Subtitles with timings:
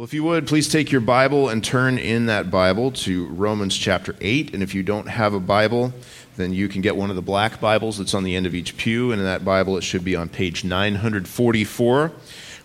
[0.00, 3.76] Well, if you would, please take your Bible and turn in that Bible to Romans
[3.76, 4.54] chapter 8.
[4.54, 5.92] And if you don't have a Bible,
[6.38, 8.78] then you can get one of the black Bibles that's on the end of each
[8.78, 9.12] pew.
[9.12, 12.12] And in that Bible, it should be on page 944.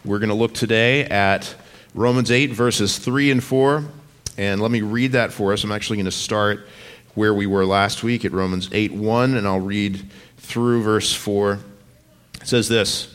[0.06, 1.54] We're going to look today at
[1.94, 3.84] Romans 8, verses 3 and 4.
[4.38, 5.66] And let me read that for us.
[5.66, 6.66] I'm actually going to start
[7.16, 11.60] where we were last week at Romans 8 1, and I'll read through verse 4.
[12.40, 13.15] It says this.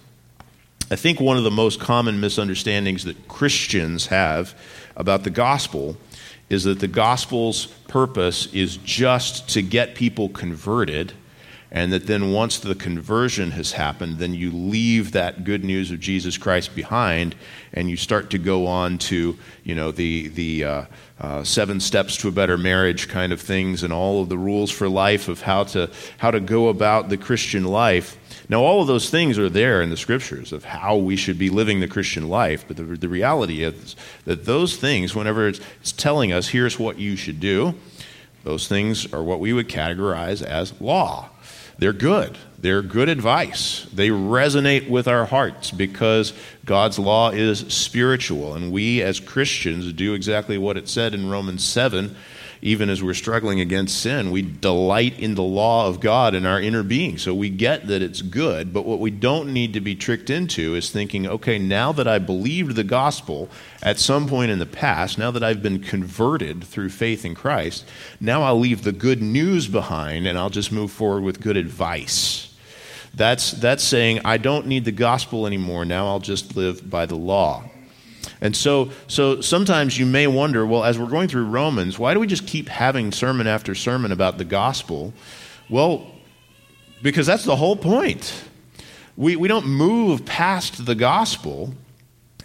[0.91, 4.53] I think one of the most common misunderstandings that Christians have
[4.97, 5.95] about the gospel
[6.49, 11.13] is that the gospel's purpose is just to get people converted
[11.71, 16.01] and that then once the conversion has happened then you leave that good news of
[16.01, 17.33] jesus christ behind
[17.71, 20.85] and you start to go on to you know the the uh,
[21.21, 24.69] uh, seven steps to a better marriage kind of things and all of the rules
[24.69, 28.17] for life of how to how to go about the christian life
[28.51, 31.49] now, all of those things are there in the scriptures of how we should be
[31.49, 35.93] living the Christian life, but the, the reality is that those things, whenever it's, it's
[35.93, 37.75] telling us, here's what you should do,
[38.43, 41.29] those things are what we would categorize as law.
[41.77, 42.37] They're good.
[42.59, 43.87] They're good advice.
[43.93, 46.33] They resonate with our hearts because
[46.65, 48.53] God's law is spiritual.
[48.53, 52.17] And we as Christians do exactly what it said in Romans 7
[52.63, 56.61] even as we're struggling against sin, we delight in the law of God in our
[56.61, 57.17] inner being.
[57.17, 60.75] So we get that it's good, but what we don't need to be tricked into
[60.75, 63.49] is thinking, okay, now that I believed the gospel
[63.81, 67.83] at some point in the past, now that I've been converted through faith in Christ,
[68.19, 72.55] now I'll leave the good news behind and I'll just move forward with good advice.
[73.15, 75.83] That's, that's saying, I don't need the gospel anymore.
[75.83, 77.70] Now I'll just live by the law.
[78.41, 82.19] And so, so sometimes you may wonder, well, as we're going through Romans, why do
[82.19, 85.13] we just keep having sermon after sermon about the gospel?
[85.69, 86.07] Well,
[87.03, 88.43] because that's the whole point.
[89.15, 91.75] We, we don't move past the gospel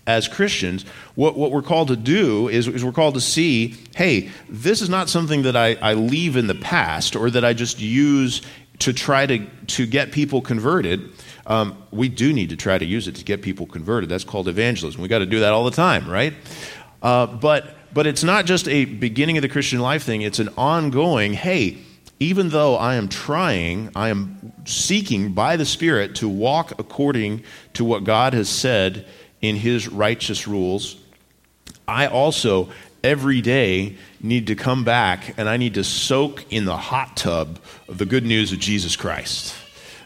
[0.07, 0.85] as Christians.
[1.15, 4.91] What, what we're called to do is, is we're called to see hey, this is
[4.91, 8.43] not something that I, I leave in the past or that I just use
[8.81, 11.11] to try to, to get people converted.
[11.47, 14.11] Um, we do need to try to use it to get people converted.
[14.11, 15.01] That's called evangelism.
[15.01, 16.35] We got to do that all the time, right?
[17.03, 20.23] Uh, but but it's not just a beginning of the Christian life thing.
[20.23, 21.33] It's an ongoing.
[21.33, 21.79] Hey,
[22.19, 27.85] even though I am trying, I am seeking by the Spirit to walk according to
[27.85, 29.07] what God has said
[29.41, 30.97] in His righteous rules.
[31.87, 32.71] I also
[33.05, 37.61] every day need to come back and I need to soak in the hot tub
[37.89, 39.55] of the good news of Jesus Christ.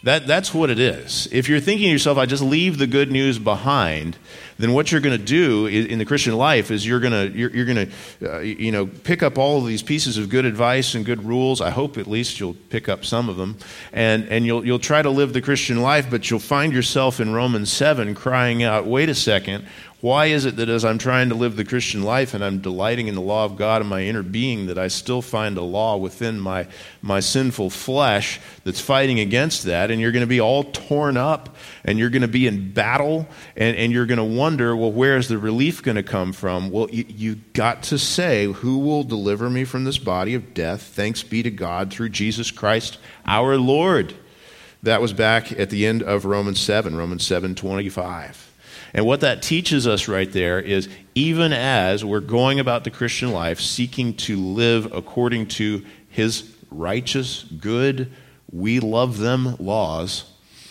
[0.02, 1.28] That, that's what it is.
[1.30, 4.16] If you're thinking to yourself, I just leave the good news behind,
[4.58, 7.50] then what you're going to do in the Christian life is you're going to you're,
[7.50, 7.90] you're going
[8.20, 11.24] to uh, you know pick up all of these pieces of good advice and good
[11.24, 11.60] rules.
[11.60, 13.58] I hope at least you'll pick up some of them,
[13.92, 17.32] and and you'll you'll try to live the Christian life, but you'll find yourself in
[17.32, 19.66] Romans seven crying out, "Wait a second!
[20.00, 23.08] Why is it that as I'm trying to live the Christian life and I'm delighting
[23.08, 25.98] in the law of God in my inner being, that I still find a law
[25.98, 26.68] within my,
[27.02, 29.90] my sinful flesh that's fighting against that?
[29.90, 33.28] And you're going to be all torn up and you're going to be in battle
[33.56, 36.70] and, and you're going to wonder, well, where's the relief going to come from?
[36.70, 40.82] Well, you, you got to say, Who will deliver me from this body of death?
[40.82, 42.96] Thanks be to God through Jesus Christ
[43.26, 44.14] our Lord.
[44.82, 48.49] That was back at the end of Romans 7, Romans 7 25.
[48.92, 53.32] And what that teaches us right there is even as we're going about the Christian
[53.32, 58.10] life, seeking to live according to his righteous, good,
[58.52, 60.24] we love them laws,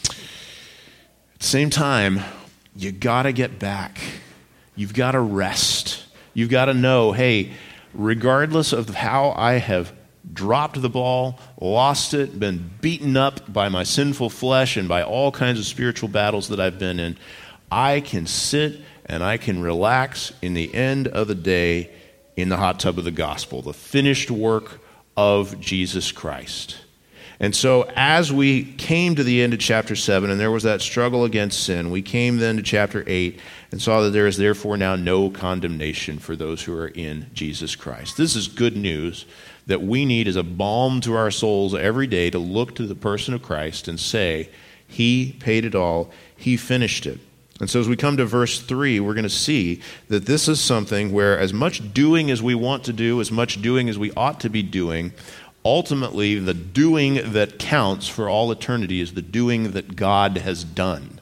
[0.10, 2.20] at the same time,
[2.76, 4.02] you got to get back.
[4.76, 6.04] You've got to rest.
[6.34, 7.54] You've got to know hey,
[7.94, 9.94] regardless of how I have
[10.34, 15.32] dropped the ball, lost it, been beaten up by my sinful flesh and by all
[15.32, 17.18] kinds of spiritual battles that I've been in,
[17.72, 21.92] I can sit and I can relax in the end of the day
[22.36, 24.80] in the hot tub of the gospel, the finished work
[25.18, 26.78] of Jesus Christ.
[27.42, 30.82] And so, as we came to the end of chapter 7, and there was that
[30.82, 33.40] struggle against sin, we came then to chapter 8
[33.72, 37.78] and saw that there is therefore now no condemnation for those who are in Jesus
[37.78, 38.18] Christ.
[38.18, 39.26] This is good news
[39.68, 42.96] that we need as a balm to our souls every day to look to the
[42.96, 44.50] person of Christ and say,
[44.86, 47.20] He paid it all, He finished it.
[47.60, 50.62] And so, as we come to verse 3, we're going to see that this is
[50.62, 54.12] something where, as much doing as we want to do, as much doing as we
[54.14, 55.12] ought to be doing,
[55.66, 61.20] ultimately, the doing that counts for all eternity is the doing that God has done,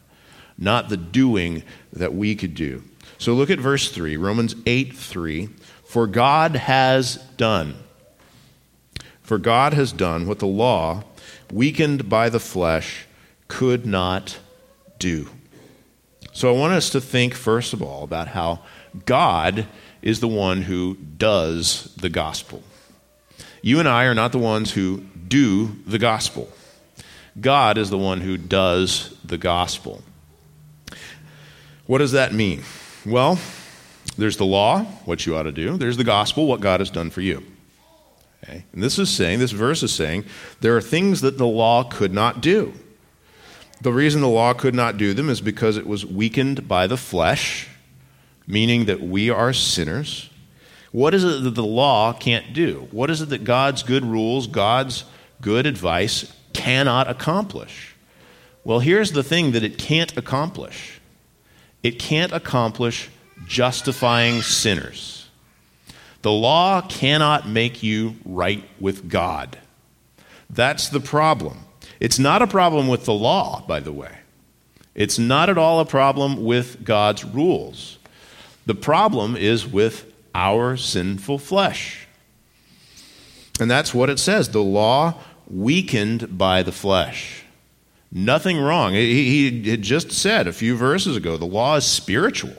[0.60, 2.84] not the doing that we could do.
[3.18, 5.50] So, look at verse 3, Romans 8 3.
[5.86, 7.76] For God has done.
[9.24, 11.04] For God has done what the law,
[11.52, 13.08] weakened by the flesh,
[13.48, 14.38] could not
[15.00, 15.30] do.
[16.38, 18.60] So I want us to think, first of all, about how
[19.08, 19.66] God
[20.04, 22.62] is the one who does the gospel.
[23.64, 26.48] You and I are not the ones who do the gospel.
[27.42, 30.04] God is the one who does the gospel.
[31.88, 32.62] What does that mean?
[33.04, 33.40] Well,
[34.16, 35.76] there's the law, what you ought to do.
[35.76, 37.44] There's the gospel, what God has done for you.
[38.44, 38.64] Okay?
[38.74, 40.24] And this is saying, this verse is saying,
[40.62, 42.76] there are things that the law could not do.
[43.82, 46.98] The reason the law could not do them is because it was weakened by the
[46.98, 47.68] flesh,
[48.48, 50.30] meaning that we are sinners.
[50.92, 52.88] What is it that the law can't do?
[52.92, 55.04] What is it that God's good rules, God's
[55.42, 57.96] good advice cannot accomplish?
[58.64, 61.00] Well, here's the thing that it can't accomplish
[61.84, 63.10] it can't accomplish
[63.46, 65.30] justifying sinners.
[66.24, 69.58] The law cannot make you right with God.
[70.50, 71.67] That's the problem.
[72.00, 74.16] It's not a problem with the law, by the way.
[74.94, 77.98] It's not at all a problem with God's rules.
[78.66, 82.08] The problem is with our sinful flesh.
[83.60, 85.16] And that's what it says the law
[85.48, 87.44] weakened by the flesh.
[88.12, 88.94] Nothing wrong.
[88.94, 92.54] He, had just said a few verses ago the law is spiritual.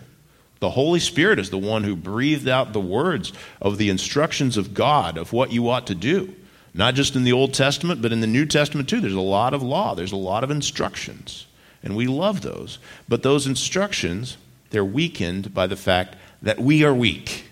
[0.61, 4.75] The Holy Spirit is the one who breathed out the words of the instructions of
[4.75, 6.35] God of what you ought to do.
[6.79, 9.01] Not just in the Old Testament, but in the New Testament too.
[9.01, 11.47] There's a lot of law, there's a lot of instructions.
[11.83, 12.79] And we love those.
[13.09, 14.37] But those instructions,
[14.71, 17.47] they're weakened by the fact that we are weak.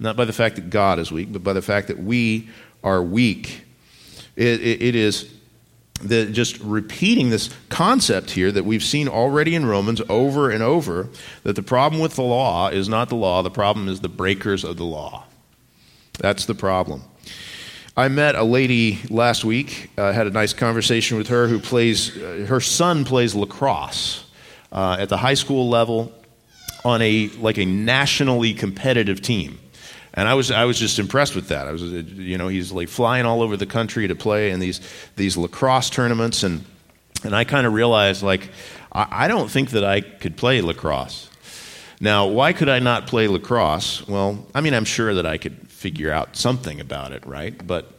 [0.00, 2.48] Not by the fact that God is weak, but by the fact that we
[2.82, 3.62] are weak.
[4.34, 5.32] it, it, it is
[6.02, 11.08] the, just repeating this concept here that we've seen already in Romans over and over
[11.44, 14.64] that the problem with the law is not the law, the problem is the breakers
[14.64, 15.24] of the law.
[16.18, 17.04] That's the problem.
[17.98, 22.14] I met a lady last week, uh, had a nice conversation with her who plays,
[22.14, 24.22] uh, her son plays lacrosse
[24.70, 26.12] uh, at the high school level
[26.84, 29.58] on a, like a nationally competitive team.
[30.12, 31.68] And I was, I was just impressed with that.
[31.68, 34.82] I was, you know, he's like flying all over the country to play in these,
[35.16, 36.42] these lacrosse tournaments.
[36.42, 36.66] And,
[37.24, 38.50] and I kind of realized, like,
[38.92, 41.30] I, I don't think that I could play lacrosse.
[41.98, 44.06] Now, why could I not play lacrosse?
[44.06, 47.66] Well, I mean, I'm sure that I could figure out something about it, right?
[47.66, 47.92] But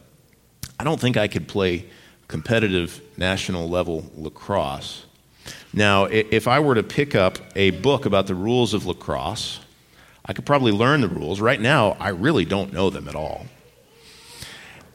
[0.80, 1.86] I don't think I could play
[2.26, 5.06] competitive national level lacrosse.
[5.72, 9.60] Now, if I were to pick up a book about the rules of lacrosse,
[10.24, 11.40] I could probably learn the rules.
[11.40, 13.46] Right now, I really don't know them at all.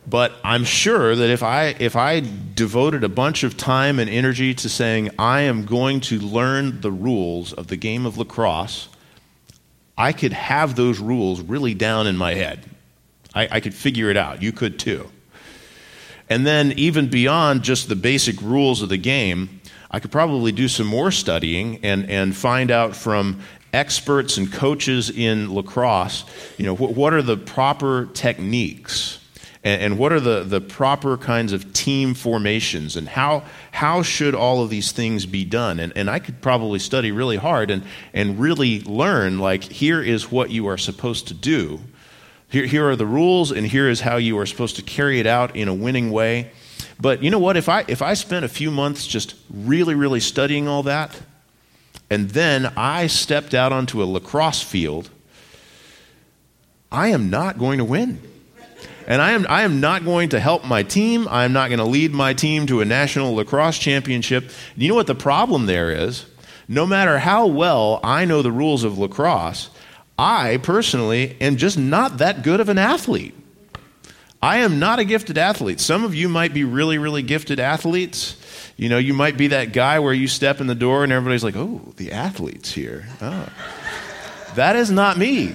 [0.06, 2.22] But I'm sure that if I, if I
[2.54, 6.92] devoted a bunch of time and energy to saying, I am going to learn the
[6.92, 8.90] rules of the game of lacrosse,
[9.98, 12.70] I could have those rules really down in my head.
[13.36, 14.42] I, I could figure it out.
[14.42, 15.10] You could too.
[16.30, 20.68] And then, even beyond just the basic rules of the game, I could probably do
[20.68, 23.42] some more studying and, and find out from
[23.74, 26.26] experts and coaches in lacrosse,
[26.58, 29.20] you know, what, what are the proper techniques
[29.64, 34.36] and, and, what are the, the proper kinds of team formations and how, how should
[34.36, 35.80] all of these things be done?
[35.80, 40.32] And, and I could probably study really hard and, and really learn, like, here is
[40.32, 41.80] what you are supposed to do
[42.54, 45.26] here, here are the rules, and here is how you are supposed to carry it
[45.26, 46.52] out in a winning way.
[47.02, 47.58] But you know what?
[47.58, 51.20] If I, if I spent a few months just really, really studying all that,
[52.12, 55.10] and then I stepped out onto a lacrosse field,
[56.92, 58.22] I am not going to win.
[59.08, 61.28] And I am, I am not going to help my team.
[61.28, 64.52] I am not going to lead my team to a national lacrosse championship.
[64.76, 66.28] You know what the problem there is?
[66.68, 69.72] No matter how well I know the rules of lacrosse,
[70.18, 73.34] I personally am just not that good of an athlete.
[74.42, 75.80] I am not a gifted athlete.
[75.80, 78.36] Some of you might be really, really gifted athletes.
[78.76, 81.44] You know, you might be that guy where you step in the door and everybody's
[81.44, 83.08] like, oh, the athlete's here.
[83.22, 83.48] Oh.
[84.56, 85.54] that is not me.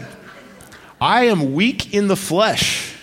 [1.01, 2.95] I am weak in the flesh.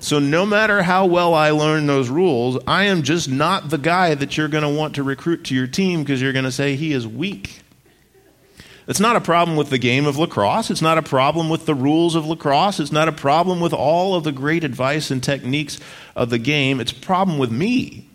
[0.00, 4.14] So, no matter how well I learn those rules, I am just not the guy
[4.14, 6.76] that you're going to want to recruit to your team because you're going to say
[6.76, 7.62] he is weak.
[8.88, 10.70] It's not a problem with the game of lacrosse.
[10.70, 12.80] It's not a problem with the rules of lacrosse.
[12.80, 15.78] It's not a problem with all of the great advice and techniques
[16.16, 16.80] of the game.
[16.80, 18.08] It's a problem with me.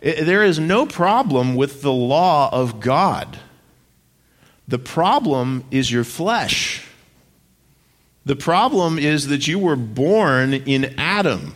[0.00, 3.38] It, there is no problem with the law of God.
[4.66, 6.84] The problem is your flesh.
[8.26, 11.54] The problem is that you were born in Adam,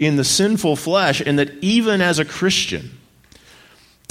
[0.00, 2.98] in the sinful flesh, and that even as a Christian,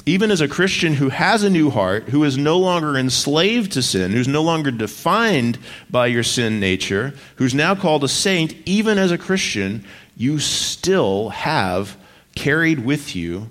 [0.05, 3.81] even as a Christian who has a new heart, who is no longer enslaved to
[3.81, 5.57] sin, who's no longer defined
[5.89, 9.85] by your sin nature, who's now called a saint, even as a Christian,
[10.17, 11.95] you still have
[12.35, 13.49] carried with you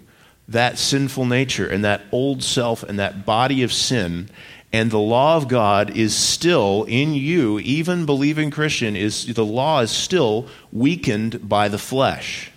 [0.48, 4.28] that sinful nature and that old self and that body of sin.
[4.74, 9.80] And the law of God is still in you, even believing Christian, is the law
[9.80, 12.50] is still weakened by the flesh.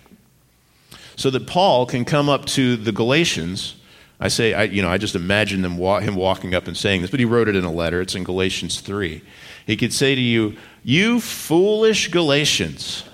[1.16, 3.75] So that Paul can come up to the Galatians
[4.18, 7.10] I say, I, you know, I just imagine them him walking up and saying this,
[7.10, 8.00] but he wrote it in a letter.
[8.00, 9.22] It's in Galatians 3.
[9.66, 13.04] He could say to you, You foolish Galatians,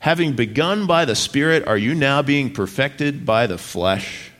[0.00, 4.32] having begun by the Spirit, are you now being perfected by the flesh?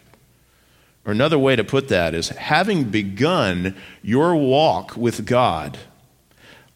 [1.04, 5.78] Or another way to put that is, having begun your walk with God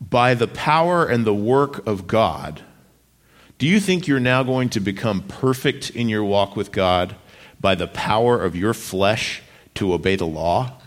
[0.01, 2.63] by the power and the work of God,
[3.59, 7.17] do you think you're now going to become perfect in your walk with God?
[7.63, 9.43] By the power of your flesh
[9.75, 10.79] to obey the law?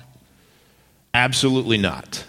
[1.13, 2.25] Absolutely not.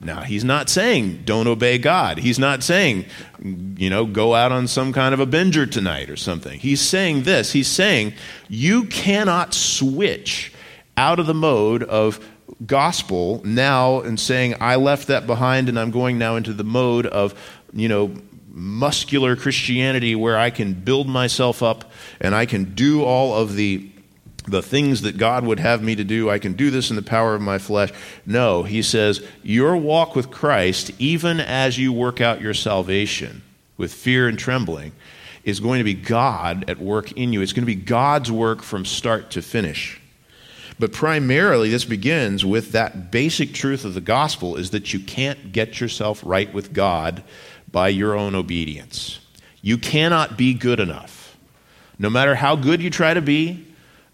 [0.00, 2.18] Now, he's not saying don't obey God.
[2.18, 3.06] He's not saying,
[3.42, 6.60] you know, go out on some kind of a binger tonight or something.
[6.60, 7.52] He's saying this.
[7.52, 8.12] He's saying
[8.48, 10.52] you cannot switch
[10.96, 12.24] out of the mode of
[12.66, 17.06] gospel now and saying, I left that behind and I'm going now into the mode
[17.06, 17.34] of,
[17.72, 18.14] you know,
[18.54, 23.90] muscular Christianity where I can build myself up and I can do all of the
[24.46, 27.02] the things that God would have me to do, I can do this in the
[27.02, 27.90] power of my flesh.
[28.26, 33.42] No, he says, your walk with Christ, even as you work out your salvation
[33.78, 34.92] with fear and trembling,
[35.44, 37.40] is going to be God at work in you.
[37.40, 39.98] It's going to be God's work from start to finish.
[40.78, 45.52] But primarily, this begins with that basic truth of the gospel is that you can't
[45.52, 47.22] get yourself right with God
[47.74, 49.18] by your own obedience.
[49.60, 51.36] You cannot be good enough.
[51.98, 53.66] No matter how good you try to be,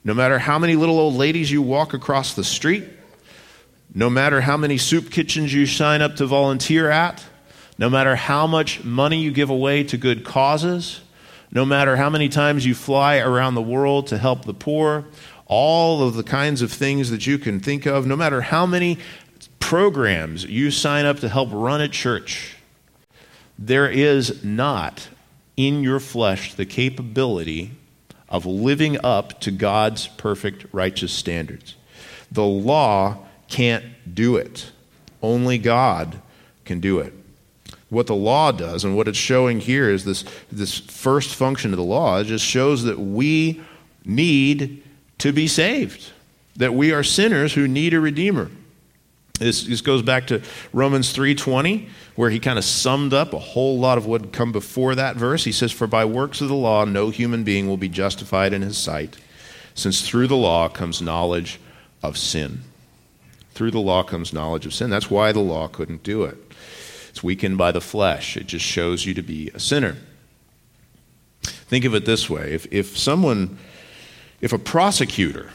[0.03, 2.85] no matter how many little old ladies you walk across the street,
[3.95, 7.23] no matter how many soup kitchens you sign up to volunteer at,
[7.77, 11.03] no matter how much money you give away to good causes,
[11.53, 15.05] no matter how many times you fly around the world to help the poor,
[15.45, 18.97] all of the kinds of things that you can think of, no matter how many
[19.59, 22.57] programs you sign up to help run a church,
[23.61, 25.09] there is not
[25.57, 27.73] in your flesh the capability
[28.31, 31.77] of living up to God's perfect righteous standards.
[32.33, 34.73] The law can't do it,
[35.23, 36.21] only God
[36.65, 37.13] can do it.
[37.91, 41.77] What the law does and what it's showing here is this, this first function of
[41.77, 42.21] the law.
[42.21, 43.61] It just shows that we
[44.05, 44.83] need
[45.19, 46.13] to be saved,
[46.57, 48.49] that we are sinners who need a redeemer.
[49.41, 53.79] This, this goes back to Romans 3:20, where he kind of summed up a whole
[53.79, 55.45] lot of what had come before that verse.
[55.45, 58.61] He says, "For by works of the law no human being will be justified in
[58.61, 59.17] his sight,
[59.75, 61.59] since through the law comes knowledge
[62.03, 62.61] of sin."
[63.55, 64.91] Through the law comes knowledge of sin.
[64.91, 66.37] That's why the law couldn't do it.
[67.09, 68.37] It's weakened by the flesh.
[68.37, 69.97] It just shows you to be a sinner.
[71.43, 73.57] Think of it this way: if, if someone,
[74.43, 75.51] if a prosecutor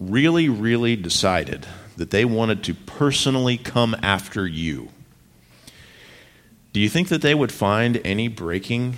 [0.00, 4.88] really, really decided that they wanted to personally come after you,
[6.72, 8.96] do you think that they would find any breaking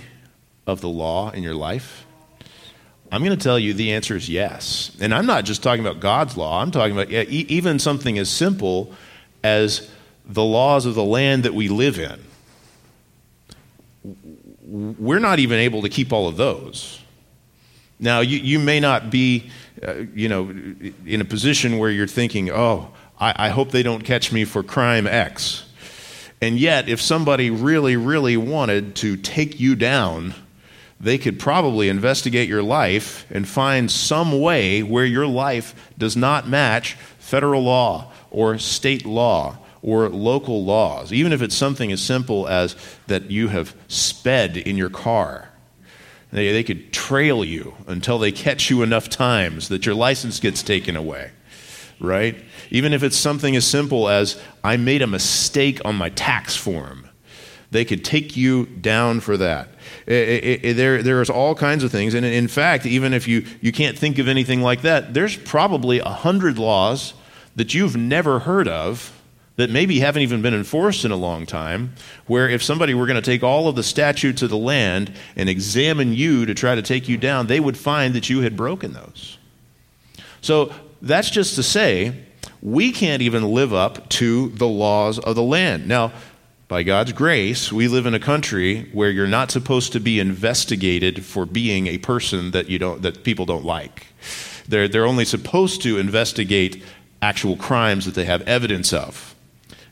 [0.65, 2.05] of the law in your life?
[3.11, 4.95] I'm going to tell you the answer is yes.
[4.99, 8.93] And I'm not just talking about God's law, I'm talking about even something as simple
[9.43, 9.89] as
[10.25, 12.19] the laws of the land that we live in.
[14.63, 17.01] We're not even able to keep all of those.
[17.99, 19.49] Now, you, you may not be
[19.85, 20.49] uh, you know,
[21.05, 24.63] in a position where you're thinking, oh, I, I hope they don't catch me for
[24.63, 25.63] crime X.
[26.41, 30.35] And yet, if somebody really, really wanted to take you down,
[30.99, 36.47] they could probably investigate your life and find some way where your life does not
[36.47, 42.47] match federal law or state law or local laws, even if it's something as simple
[42.47, 42.75] as
[43.07, 45.46] that you have sped in your car
[46.31, 50.61] they, they could trail you until they catch you enough times that your license gets
[50.61, 51.31] taken away,
[51.99, 52.35] right?
[52.69, 57.09] Even if it's something as simple as, I made a mistake on my tax form,
[57.71, 59.69] they could take you down for that.
[60.05, 62.13] It, it, it, there, there's all kinds of things.
[62.13, 65.99] And in fact, even if you, you can't think of anything like that, there's probably
[65.99, 67.13] a hundred laws
[67.55, 69.16] that you've never heard of
[69.57, 71.93] that maybe haven't even been enforced in a long time,
[72.27, 75.49] where if somebody were going to take all of the statutes of the land and
[75.49, 78.93] examine you to try to take you down, they would find that you had broken
[78.93, 79.37] those.
[80.41, 80.71] So
[81.01, 82.23] that's just to say
[82.61, 85.87] we can't even live up to the laws of the land.
[85.87, 86.13] Now,
[86.67, 91.25] by God's grace, we live in a country where you're not supposed to be investigated
[91.25, 94.07] for being a person that you don't that people don't like.
[94.67, 96.83] They're, they're only supposed to investigate
[97.21, 99.33] actual crimes that they have evidence of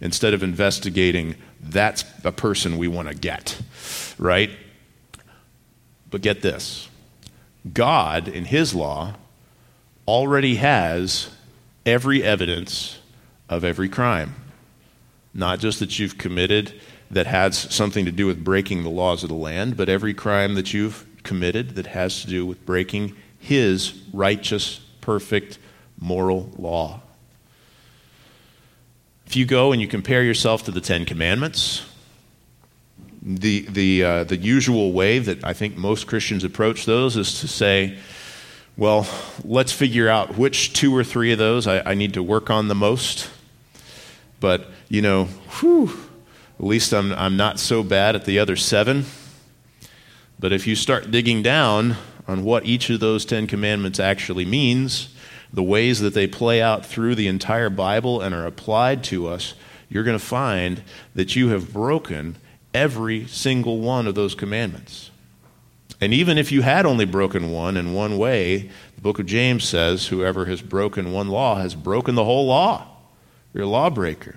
[0.01, 3.59] instead of investigating that's a person we want to get,
[4.17, 4.51] right?
[6.11, 6.87] But get this
[7.73, 9.15] God, in His law,
[10.07, 11.29] already has
[11.85, 12.99] every evidence
[13.49, 14.35] of every crime.
[15.33, 16.79] Not just that you've committed
[17.11, 20.55] that has something to do with breaking the laws of the land, but every crime
[20.55, 25.59] that you've committed that has to do with breaking His righteous, perfect,
[25.99, 27.01] moral law.
[29.35, 31.85] If you go and you compare yourself to the Ten Commandments,
[33.21, 37.49] the, the, uh, the usual way that I think most Christians approach those is to
[37.49, 37.97] say,
[38.77, 39.05] well,
[39.43, 42.69] let's figure out which two or three of those I, I need to work on
[42.69, 43.29] the most.
[44.39, 45.25] But, you know,
[45.59, 45.89] whew,
[46.57, 49.03] at least I'm, I'm not so bad at the other seven.
[50.39, 55.09] But if you start digging down on what each of those Ten Commandments actually means,
[55.55, 59.53] the ways that they play out through the entire Bible and are applied to us,
[59.87, 60.83] you're going to find
[61.15, 62.35] that you have broken
[62.73, 65.11] every single one of those commandments.
[66.01, 69.63] And even if you had only broken one in one way, the book of James
[69.63, 72.87] says, whoever has broken one law has broken the whole law.
[73.53, 74.35] You're a lawbreaker.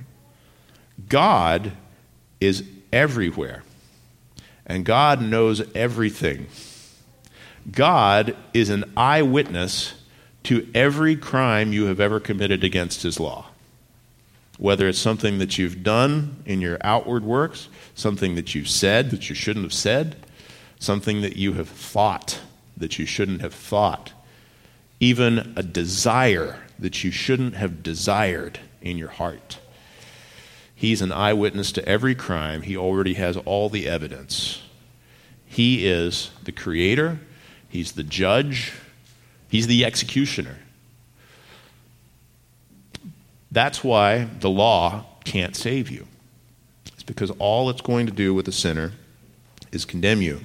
[1.09, 1.73] God
[2.41, 3.65] is everywhere,
[4.65, 6.47] and God knows everything.
[7.69, 9.95] God is an eyewitness
[10.49, 13.45] to every crime you have ever committed against his law.
[14.57, 19.29] Whether it's something that you've done in your outward works, something that you've said that
[19.29, 20.17] you shouldn't have said,
[20.79, 22.41] something that you have thought
[22.79, 24.15] that you shouldn't have thought,
[25.01, 29.59] even a desire that you shouldn't have desired in your heart.
[30.75, 32.63] He's an eyewitness to every crime.
[32.63, 34.63] He already has all the evidence.
[35.45, 37.21] He is the creator,
[37.69, 38.73] He's the judge,
[39.49, 40.57] He's the executioner.
[43.51, 46.07] That's why the law can't save you.
[46.87, 48.93] It's because all it's going to do with a sinner
[49.73, 50.41] is condemn you.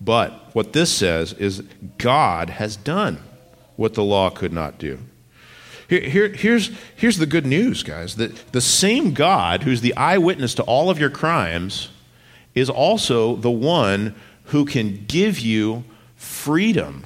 [0.00, 1.62] But what this says is
[1.98, 3.20] God has done
[3.76, 4.98] what the law could not do.
[5.88, 8.16] Here, here, here's, here's the good news, guys.
[8.16, 11.88] That the same God who's the eyewitness to all of your crimes
[12.54, 15.84] is also the one who can give you
[16.16, 17.04] freedom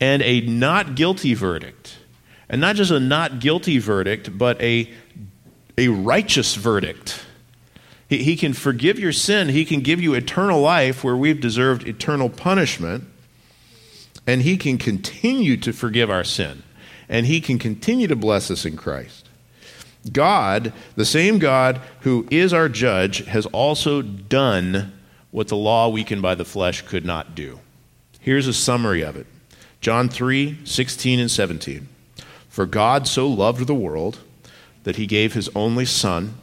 [0.00, 1.98] and a not guilty verdict.
[2.48, 4.90] And not just a not guilty verdict, but a,
[5.76, 7.24] a righteous verdict.
[8.08, 11.86] He, he can forgive your sin, He can give you eternal life where we've deserved
[11.88, 13.04] eternal punishment,
[14.26, 16.62] and He can continue to forgive our sin,
[17.08, 19.28] and He can continue to bless us in Christ.
[20.12, 24.92] God, the same God who is our judge, has also done
[25.32, 27.58] what the law weakened by the flesh could not do.
[28.20, 29.26] Here's a summary of it
[29.86, 31.86] John 3 16 and 17.
[32.48, 34.18] For God so loved the world
[34.82, 36.34] that he gave his only Son,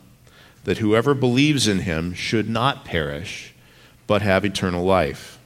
[0.63, 3.53] that whoever believes in him should not perish,
[4.07, 5.39] but have eternal life.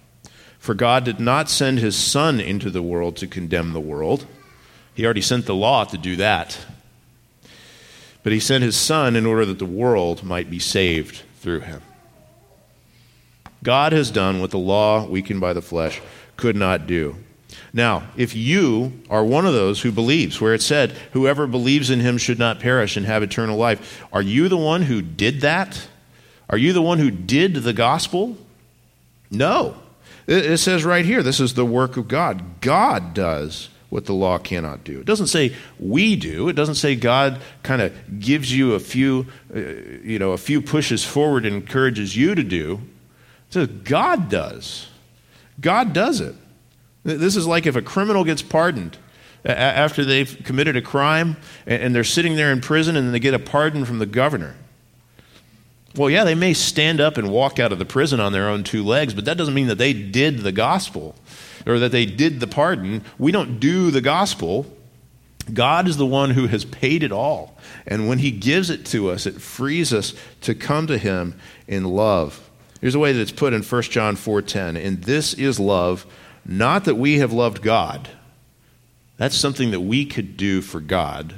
[0.59, 4.27] For God did not send his Son into the world to condemn the world.
[4.93, 6.55] He already sent the law to do that.
[8.21, 11.81] But he sent his Son in order that the world might be saved through him.
[13.63, 15.99] God has done what the law, weakened by the flesh,
[16.35, 17.15] could not do.
[17.77, 21.99] Now, if you are one of those who believes, where it said, whoever believes in
[21.99, 25.87] him should not perish and have eternal life, are you the one who did that?
[26.49, 28.35] Are you the one who did the gospel?
[29.29, 29.77] No.
[30.25, 32.61] It says right here, this is the work of God.
[32.61, 34.99] God does what the law cannot do.
[34.99, 36.49] It doesn't say we do.
[36.49, 39.59] It doesn't say God kind of gives you a few, uh,
[40.01, 42.81] you know, a few pushes forward and encourages you to do.
[43.49, 44.87] It says God does.
[45.61, 46.33] God does it.
[47.15, 48.97] This is like if a criminal gets pardoned
[49.45, 53.39] after they've committed a crime and they're sitting there in prison and they get a
[53.39, 54.55] pardon from the governor.
[55.95, 58.65] Well, yeah, they may stand up and walk out of the prison on their own
[58.65, 61.15] two legs, but that doesn't mean that they did the gospel
[61.65, 63.03] or that they did the pardon.
[63.17, 64.65] We don't do the gospel.
[65.53, 67.57] God is the one who has paid it all.
[67.87, 71.39] And when He gives it to us, it frees us to come to Him
[71.69, 72.47] in love.
[72.81, 74.75] Here's a way that it's put in 1 John 4:10.
[74.75, 76.05] And this is love,
[76.47, 78.09] not that we have loved God.
[79.17, 81.33] That's something that we could do for God.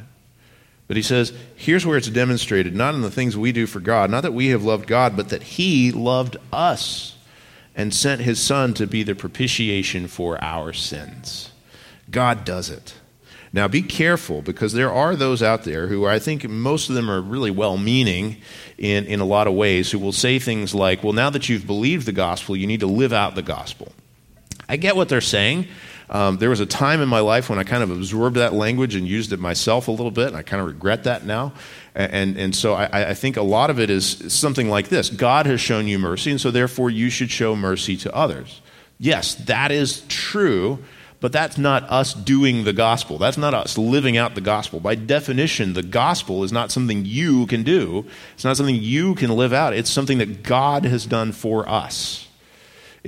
[0.88, 4.10] But he says, here's where it's demonstrated, not in the things we do for God,
[4.10, 7.16] not that we have loved God, but that he loved us
[7.76, 11.52] and sent his son to be the propitiation for our sins.
[12.10, 12.96] God does it.
[13.54, 17.10] Now, be careful because there are those out there who I think most of them
[17.10, 18.38] are really well meaning
[18.78, 21.66] in, in a lot of ways who will say things like, well, now that you've
[21.66, 23.92] believed the gospel, you need to live out the gospel.
[24.70, 25.68] I get what they're saying.
[26.10, 28.96] Um, there was a time in my life when I kind of absorbed that language
[28.96, 31.54] and used it myself a little bit, and I kind of regret that now.
[31.94, 35.46] And, and so I, I think a lot of it is something like this God
[35.46, 38.62] has shown you mercy, and so therefore you should show mercy to others.
[38.98, 40.80] Yes, that is true
[41.22, 43.18] but that's not us doing the gospel.
[43.18, 44.80] That's not us living out the gospel.
[44.80, 49.36] By definition, the gospel is not something you can do, it's not something you can
[49.36, 49.74] live out.
[49.74, 52.29] It's something that God has done for us.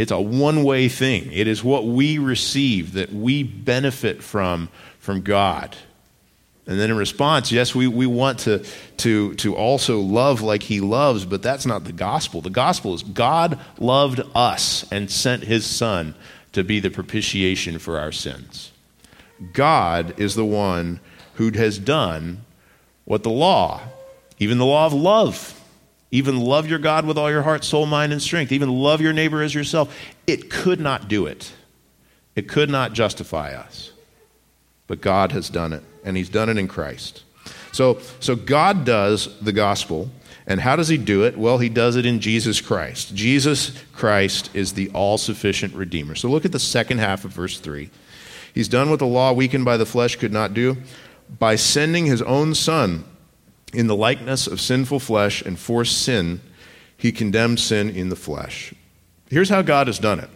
[0.01, 1.31] It's a one way thing.
[1.31, 5.75] It is what we receive that we benefit from from God.
[6.67, 8.63] And then in response, yes, we, we want to,
[8.97, 12.41] to, to also love like he loves, but that's not the gospel.
[12.41, 16.15] The gospel is God loved us and sent his son
[16.53, 18.71] to be the propitiation for our sins.
[19.53, 20.99] God is the one
[21.35, 22.45] who has done
[23.05, 23.81] what the law,
[24.37, 25.60] even the law of love,
[26.11, 29.13] even love your God with all your heart, soul, mind, and strength, even love your
[29.13, 29.97] neighbor as yourself,
[30.27, 31.53] it could not do it.
[32.35, 33.91] It could not justify us.
[34.87, 37.23] But God has done it, and He's done it in Christ.
[37.71, 40.09] So, so God does the gospel.
[40.47, 41.37] And how does he do it?
[41.37, 43.15] Well, he does it in Jesus Christ.
[43.15, 46.15] Jesus Christ is the all sufficient Redeemer.
[46.15, 47.89] So look at the second half of verse 3.
[48.53, 50.77] He's done what the law weakened by the flesh could not do
[51.39, 53.05] by sending his own Son
[53.73, 56.41] in the likeness of sinful flesh and for sin,
[56.97, 58.73] he condemned sin in the flesh.
[59.29, 60.29] Here's how God has done it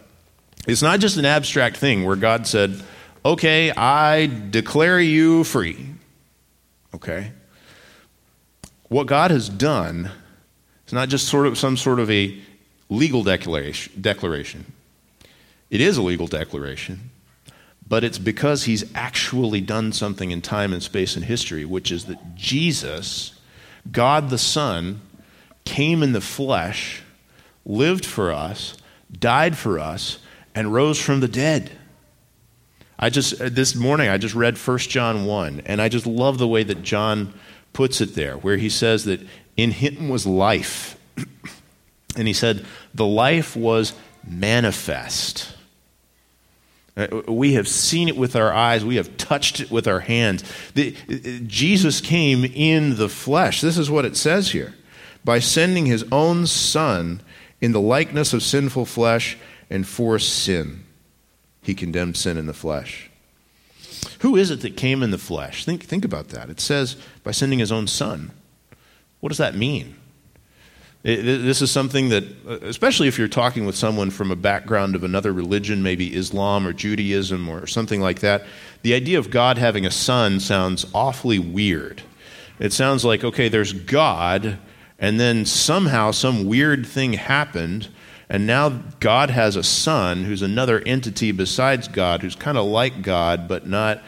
[0.66, 2.82] it's not just an abstract thing where God said,
[3.24, 5.86] Okay, I declare you free.
[6.94, 7.32] Okay?
[8.88, 10.10] what God has done
[10.86, 12.38] is not just sort of some sort of a
[12.88, 14.72] legal declaration, declaration.
[15.70, 17.10] It is a legal declaration,
[17.88, 22.06] but it's because he's actually done something in time and space and history, which is
[22.06, 23.38] that Jesus,
[23.90, 25.00] God the Son,
[25.64, 27.02] came in the flesh,
[27.64, 28.76] lived for us,
[29.12, 30.18] died for us,
[30.54, 31.70] and rose from the dead.
[32.98, 36.38] I just uh, this morning I just read 1 John 1 and I just love
[36.38, 37.34] the way that John
[37.72, 39.20] puts it there, where he says that
[39.56, 40.98] in him was life.
[42.16, 43.92] and he said, the life was
[44.26, 45.55] manifest.
[46.96, 48.84] Uh, we have seen it with our eyes.
[48.84, 50.42] We have touched it with our hands.
[50.74, 50.92] The,
[51.46, 53.60] Jesus came in the flesh.
[53.60, 54.74] This is what it says here.
[55.24, 57.20] By sending his own Son
[57.60, 59.36] in the likeness of sinful flesh
[59.68, 60.84] and for sin,
[61.62, 63.10] he condemned sin in the flesh.
[64.20, 65.64] Who is it that came in the flesh?
[65.64, 66.48] Think, think about that.
[66.48, 68.30] It says, by sending his own son.
[69.20, 69.96] What does that mean?
[71.06, 75.04] This is something that, uh, especially if you're talking with someone from a background of
[75.04, 78.44] another religion, maybe Islam or Judaism or something like that,
[78.82, 82.02] the idea of God having a son sounds awfully weird.
[82.58, 84.58] It sounds like, okay, there's God,
[84.98, 87.88] and then somehow some weird thing happened
[88.28, 93.02] and now God has a son who's another entity besides God, who's kind of like
[93.02, 94.02] God, but not.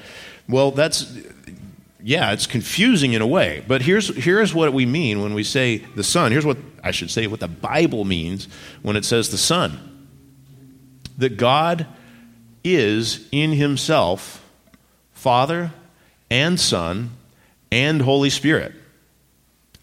[0.48, 1.16] Well, that's.
[2.02, 3.64] Yeah, it's confusing in a way.
[3.66, 6.30] But here's, here's what we mean when we say the Son.
[6.30, 8.46] Here's what I should say what the Bible means
[8.82, 10.08] when it says the Son.
[11.18, 11.86] That God
[12.62, 14.44] is in Himself
[15.12, 15.72] Father
[16.30, 17.10] and Son
[17.72, 18.72] and Holy Spirit.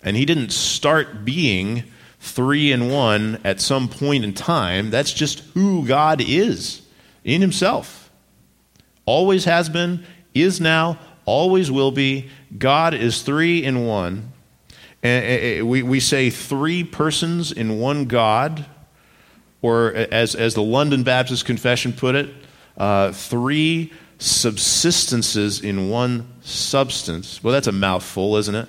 [0.02, 1.84] And He didn't start being
[2.20, 4.90] three in one at some point in time.
[4.90, 6.82] That's just who God is
[7.26, 8.10] in Himself.
[9.06, 12.30] Always has been, is now, always will be.
[12.58, 14.32] God is three in one.
[15.04, 18.66] Eh, eh, eh, we, we say three persons in one God,
[19.62, 22.34] or as, as the London Baptist Confession put it,
[22.78, 27.44] uh, three subsistences in one substance.
[27.44, 28.68] Well, that's a mouthful, isn't it?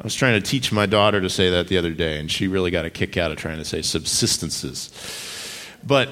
[0.00, 2.46] I was trying to teach my daughter to say that the other day, and she
[2.46, 4.90] really got a kick out of trying to say subsistences.
[5.84, 6.08] But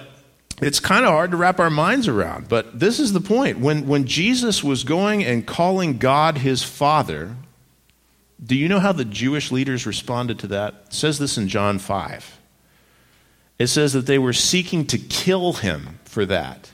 [0.62, 2.48] it's kind of hard to wrap our minds around.
[2.48, 3.58] But this is the point.
[3.58, 7.36] When, when Jesus was going and calling God his Father,
[8.42, 10.74] do you know how the Jewish leaders responded to that?
[10.86, 12.40] It says this in John 5.
[13.58, 16.70] It says that they were seeking to kill him for that.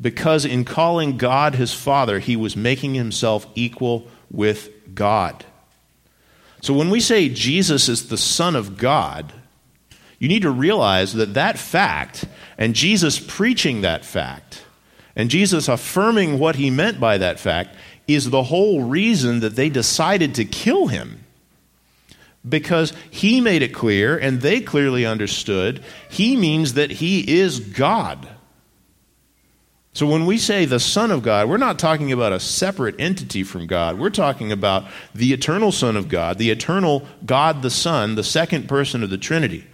[0.00, 5.44] Because in calling God his Father, he was making himself equal with God.
[6.60, 9.32] So when we say Jesus is the Son of God,
[10.18, 12.24] you need to realize that that fact,
[12.56, 14.64] and Jesus preaching that fact,
[15.14, 17.74] and Jesus affirming what he meant by that fact,
[18.06, 21.24] is the whole reason that they decided to kill him.
[22.48, 28.28] Because he made it clear, and they clearly understood, he means that he is God.
[29.94, 33.42] So when we say the Son of God, we're not talking about a separate entity
[33.42, 33.98] from God.
[33.98, 38.68] We're talking about the eternal Son of God, the eternal God the Son, the second
[38.68, 39.66] person of the Trinity.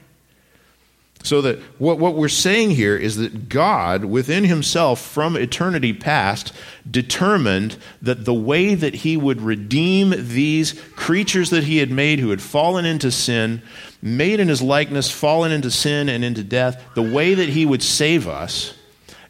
[1.23, 6.53] So that what, what we're saying here is that God, within himself from eternity past,
[6.91, 12.31] determined that the way that he would redeem these creatures that he had made who
[12.31, 13.63] had fallen into sin,
[14.03, 17.83] made in his likeness, fallen into sin and into death, the way that he would
[17.83, 18.75] save us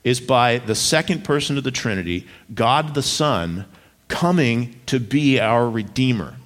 [0.02, 3.66] is by the second person of the Trinity, God the Son,
[4.08, 6.36] coming to be our Redeemer.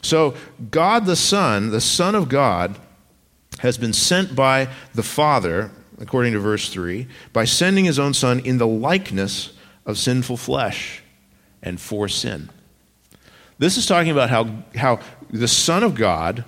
[0.00, 0.34] So,
[0.70, 2.78] God the Son, the Son of God,
[3.62, 5.70] has been sent by the Father,
[6.00, 9.52] according to verse 3, by sending his own Son in the likeness
[9.86, 11.00] of sinful flesh
[11.62, 12.50] and for sin.
[13.58, 14.98] This is talking about how, how
[15.30, 16.44] the Son of God,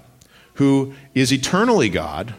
[0.55, 2.35] who is eternally God,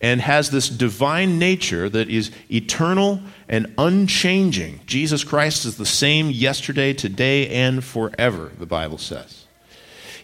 [0.00, 4.80] and has this divine nature that is eternal and unchanging.
[4.86, 9.44] Jesus Christ is the same yesterday, today, and forever, the Bible says.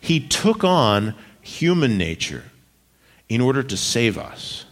[0.00, 2.44] He took on human nature
[3.34, 4.66] in order to save us,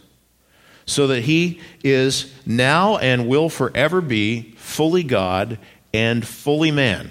[0.85, 5.57] so that he is now and will forever be fully God
[5.93, 7.09] and fully man.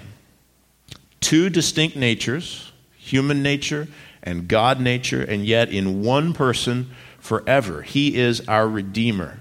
[1.19, 3.87] Two distinct natures, human nature
[4.23, 7.81] and God nature, and yet in one person forever.
[7.81, 9.39] He is our Redeemer.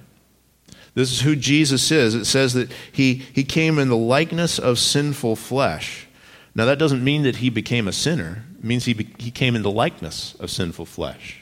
[0.95, 2.15] This is who Jesus is.
[2.15, 6.09] It says that he, he came in the likeness of sinful flesh.
[6.55, 9.55] Now, that doesn't mean that he became a sinner, it means he, be, he came
[9.55, 11.40] in the likeness of sinful flesh.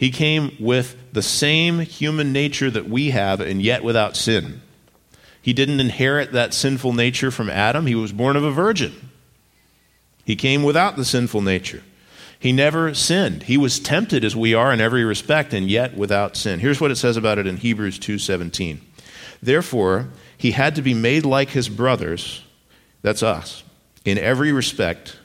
[0.00, 4.62] He came with the same human nature that we have, and yet without sin.
[5.42, 9.10] He didn't inherit that sinful nature from Adam, he was born of a virgin.
[10.24, 11.82] He came without the sinful nature.
[12.38, 13.42] He never sinned.
[13.42, 16.60] He was tempted as we are in every respect and yet without sin.
[16.60, 18.80] Here's what it says about it in Hebrews 2:17.
[19.42, 22.40] Therefore, he had to be made like his brothers,
[23.02, 23.64] that's us,
[24.06, 25.18] in every respect,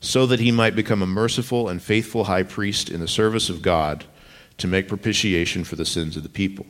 [0.00, 3.62] so that he might become a merciful and faithful high priest in the service of
[3.62, 4.04] God
[4.58, 6.66] to make propitiation for the sins of the people.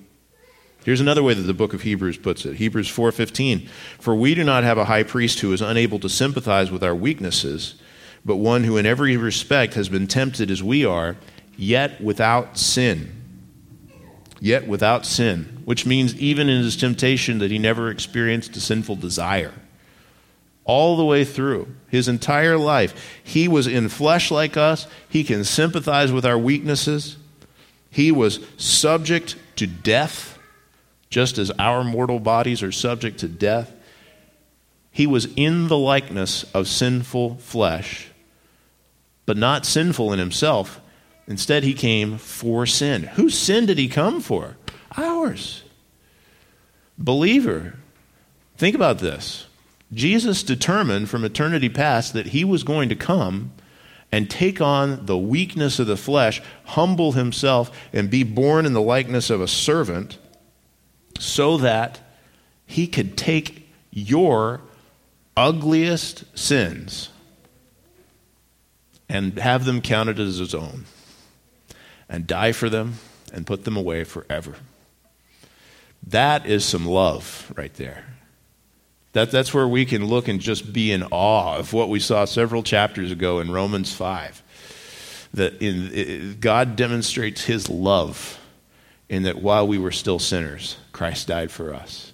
[0.84, 2.56] Here's another way that the book of Hebrews puts it.
[2.56, 3.68] Hebrews 4:15.
[3.98, 6.94] For we do not have a high priest who is unable to sympathize with our
[6.94, 7.74] weaknesses,
[8.24, 11.16] but one who in every respect has been tempted as we are,
[11.56, 13.12] yet without sin.
[14.38, 18.96] Yet without sin, which means even in his temptation that he never experienced a sinful
[18.96, 19.54] desire.
[20.64, 24.86] All the way through his entire life, he was in flesh like us.
[25.08, 27.16] He can sympathize with our weaknesses.
[27.90, 30.38] He was subject to death,
[31.10, 33.72] just as our mortal bodies are subject to death.
[34.90, 38.08] He was in the likeness of sinful flesh,
[39.24, 40.80] but not sinful in himself.
[41.26, 43.02] Instead, he came for sin.
[43.02, 44.56] Whose sin did he come for?
[44.96, 45.64] Ours.
[46.96, 47.74] Believer,
[48.56, 49.46] think about this.
[49.92, 53.52] Jesus determined from eternity past that he was going to come
[54.16, 58.80] and take on the weakness of the flesh, humble himself, and be born in the
[58.80, 60.16] likeness of a servant,
[61.18, 62.00] so that
[62.64, 64.62] he could take your
[65.36, 67.10] ugliest sins
[69.06, 70.86] and have them counted as his own,
[72.08, 72.94] and die for them
[73.34, 74.54] and put them away forever.
[76.06, 78.06] That is some love right there.
[79.16, 82.26] That, that's where we can look and just be in awe of what we saw
[82.26, 84.42] several chapters ago in Romans 5.
[85.32, 88.38] That in, it, God demonstrates his love
[89.08, 92.12] in that while we were still sinners, Christ died for us.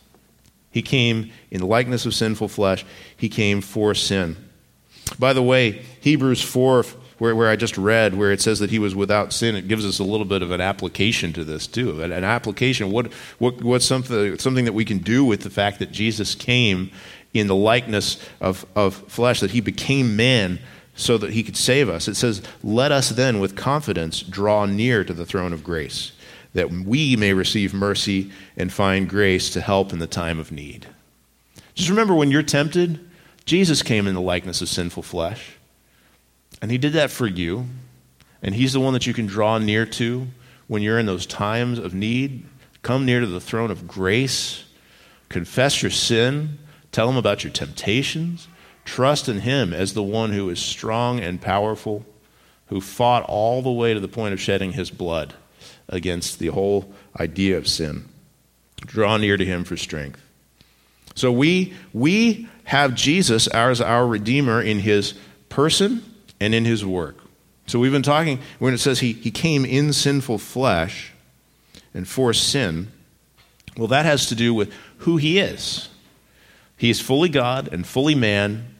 [0.71, 2.85] He came in the likeness of sinful flesh,
[3.17, 4.37] he came for sin.
[5.19, 6.85] By the way, Hebrews 4
[7.23, 9.87] where, where I just read, where it says that he was without sin, it gives
[9.87, 12.03] us a little bit of an application to this too.
[12.03, 15.79] An, an application, what, what, what's something, something that we can do with the fact
[15.79, 16.91] that Jesus came
[17.33, 20.59] in the likeness of, of flesh, that he became man
[20.97, 22.09] so that he could save us.
[22.09, 26.11] It says, Let us then with confidence draw near to the throne of grace,
[26.55, 30.89] that we may receive mercy and find grace to help in the time of need.
[31.77, 32.99] Just remember when you're tempted,
[33.45, 35.53] Jesus came in the likeness of sinful flesh.
[36.62, 37.66] And He did that for you.
[38.40, 40.29] And He's the one that you can draw near to
[40.68, 42.46] when you're in those times of need.
[42.81, 44.64] Come near to the throne of grace.
[45.29, 46.59] Confess your sin.
[46.92, 48.48] Tell Him about your temptations.
[48.85, 52.07] Trust in Him as the one who is strong and powerful,
[52.66, 55.35] who fought all the way to the point of shedding His blood
[55.88, 58.09] against the whole idea of sin.
[58.87, 60.20] Draw near to Him for strength.
[61.14, 65.14] So we, we have Jesus as our Redeemer in His
[65.48, 66.03] person
[66.43, 67.19] and in his work.
[67.67, 71.13] So we've been talking, when it says he, he came in sinful flesh
[71.95, 72.89] and for sin,
[73.77, 75.89] Well, that has to do with who he is.
[76.77, 78.75] He is fully God and fully man,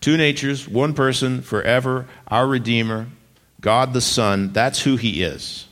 [0.00, 3.06] two natures, one person, forever, our Redeemer,
[3.62, 4.52] God the Son.
[4.52, 5.66] That's who he is.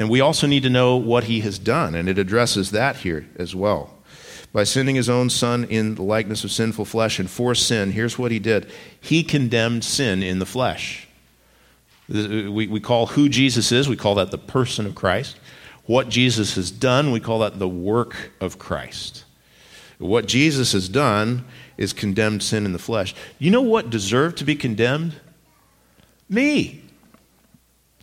[0.00, 3.28] And we also need to know what he has done, and it addresses that here
[3.36, 3.97] as well.
[4.58, 8.18] By sending his own Son in the likeness of sinful flesh and for sin, here's
[8.18, 8.68] what he did
[9.00, 11.06] He condemned sin in the flesh.
[12.08, 15.38] We, we call who Jesus is, we call that the person of Christ.
[15.84, 19.22] What Jesus has done, we call that the work of Christ.
[19.98, 21.44] What Jesus has done
[21.76, 23.14] is condemned sin in the flesh.
[23.38, 25.20] You know what deserved to be condemned?
[26.28, 26.82] Me.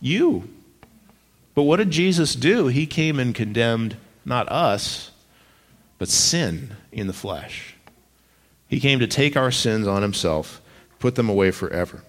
[0.00, 0.48] You.
[1.54, 2.68] But what did Jesus do?
[2.68, 5.10] He came and condemned not us,
[5.98, 7.74] but sin in the flesh.
[8.68, 10.60] He came to take our sins on himself,
[10.98, 12.02] put them away forever.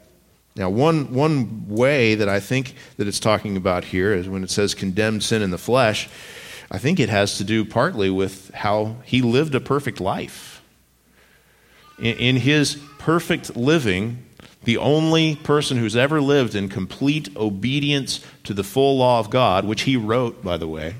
[0.56, 4.50] Now, one, one way that I think that it's talking about here is when it
[4.50, 6.10] says condemned sin in the flesh,
[6.71, 10.63] I think it has to do partly with how he lived a perfect life.
[12.00, 14.26] In, in his perfect living,
[14.63, 19.63] the only person who's ever lived in complete obedience to the full law of God,
[19.63, 20.95] which he wrote, by the way,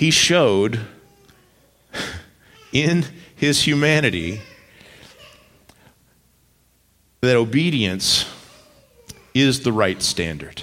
[0.00, 0.80] he showed
[2.72, 3.04] in
[3.36, 4.40] his humanity
[7.20, 8.24] that obedience
[9.34, 10.62] is the right standard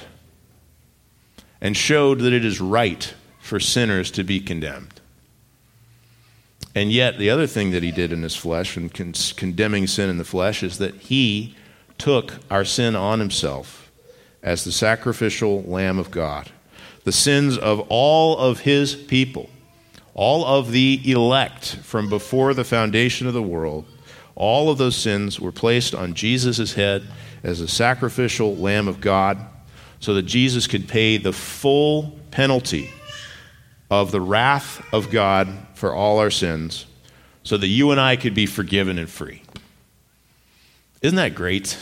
[1.61, 4.99] and showed that it is right for sinners to be condemned.
[6.73, 10.09] And yet, the other thing that he did in his flesh, and con- condemning sin
[10.09, 11.55] in the flesh, is that he
[11.99, 13.91] took our sin on himself
[14.41, 16.51] as the sacrificial Lamb of God.
[17.07, 19.49] The sins of all of his people,
[20.13, 23.85] all of the elect from before the foundation of the world,
[24.35, 27.07] all of those sins were placed on Jesus' head
[27.43, 29.37] as a sacrificial Lamb of God
[30.01, 32.91] so that Jesus could pay the full penalty
[33.89, 36.87] of the wrath of God for all our sins
[37.41, 39.43] so that you and I could be forgiven and free.
[41.01, 41.77] Isn't that great?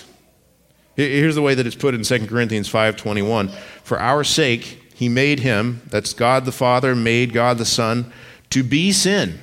[0.95, 3.49] Here's the way that it's put in 2 Corinthians 5:21.
[3.83, 8.11] For our sake he made him, that's God the Father made God the Son
[8.49, 9.39] to be sin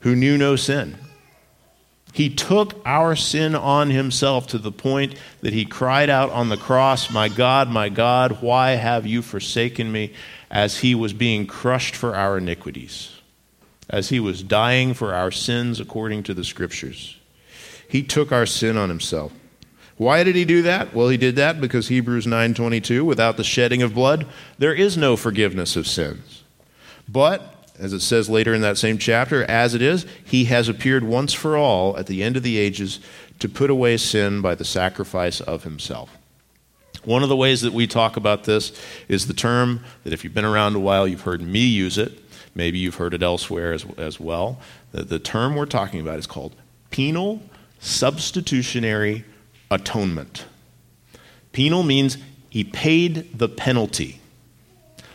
[0.00, 0.96] who knew no sin
[2.12, 6.56] he took our sin on himself to the point that he cried out on the
[6.56, 10.14] cross, My God, my God, why have you forsaken me?
[10.50, 13.20] as he was being crushed for our iniquities,
[13.90, 17.18] as he was dying for our sins according to the scriptures.
[17.88, 19.32] He took our sin on himself.
[19.96, 20.94] Why did he do that?
[20.94, 24.26] Well, he did that because Hebrews 9:22, without the shedding of blood,
[24.58, 26.42] there is no forgiveness of sins.
[27.08, 31.04] But as it says later in that same chapter, as it is, he has appeared
[31.04, 33.00] once for all at the end of the ages
[33.38, 36.16] to put away sin by the sacrifice of himself.
[37.04, 38.72] One of the ways that we talk about this
[39.08, 42.18] is the term that if you've been around a while, you've heard me use it.
[42.54, 44.58] Maybe you've heard it elsewhere as, as well.
[44.92, 46.56] The, the term we're talking about is called
[46.90, 47.42] penal
[47.78, 49.24] substitutionary
[49.70, 50.46] atonement.
[51.52, 52.18] Penal means
[52.50, 54.20] he paid the penalty.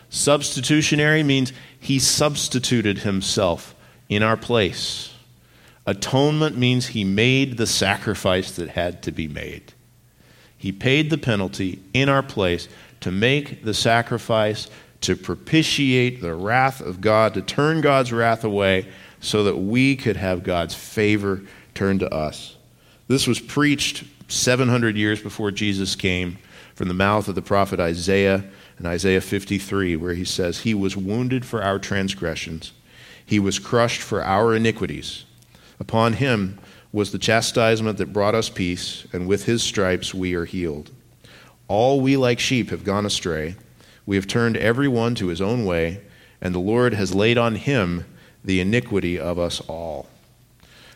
[0.10, 3.74] Substitutionary means he substituted himself
[4.10, 5.14] in our place.
[5.86, 9.74] Atonement means he made the sacrifice that had to be made.
[10.58, 12.68] He paid the penalty in our place
[13.00, 14.70] to make the sacrifice
[15.02, 18.88] to propitiate the wrath of God, to turn God's wrath away
[19.20, 21.42] so that we could have God's favor
[21.74, 22.56] turned to us.
[23.08, 26.38] This was preached 700 years before Jesus came
[26.76, 28.44] from the mouth of the prophet Isaiah
[28.80, 32.74] in Isaiah 53, where he says, He was wounded for our transgressions,
[33.26, 35.26] He was crushed for our iniquities.
[35.80, 36.60] Upon Him
[36.92, 40.92] was the chastisement that brought us peace, and with His stripes we are healed.
[41.68, 43.56] All we like sheep have gone astray.
[44.06, 46.02] We have turned every one to his own way,
[46.42, 48.04] and the Lord has laid on him
[48.44, 50.10] the iniquity of us all.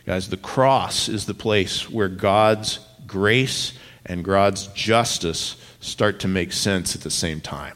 [0.05, 3.73] Guys, the cross is the place where God's grace
[4.05, 7.75] and God's justice start to make sense at the same time.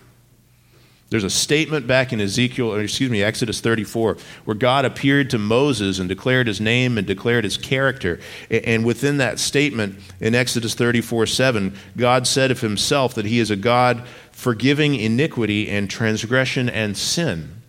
[1.09, 5.97] There's a statement back in Ezekiel, excuse me, Exodus 34, where God appeared to Moses
[5.97, 8.19] and declared his name and declared his character.
[8.51, 13.49] And within that statement in Exodus 34 7, God said of himself that he is
[13.49, 17.61] a God forgiving iniquity and transgression and sin,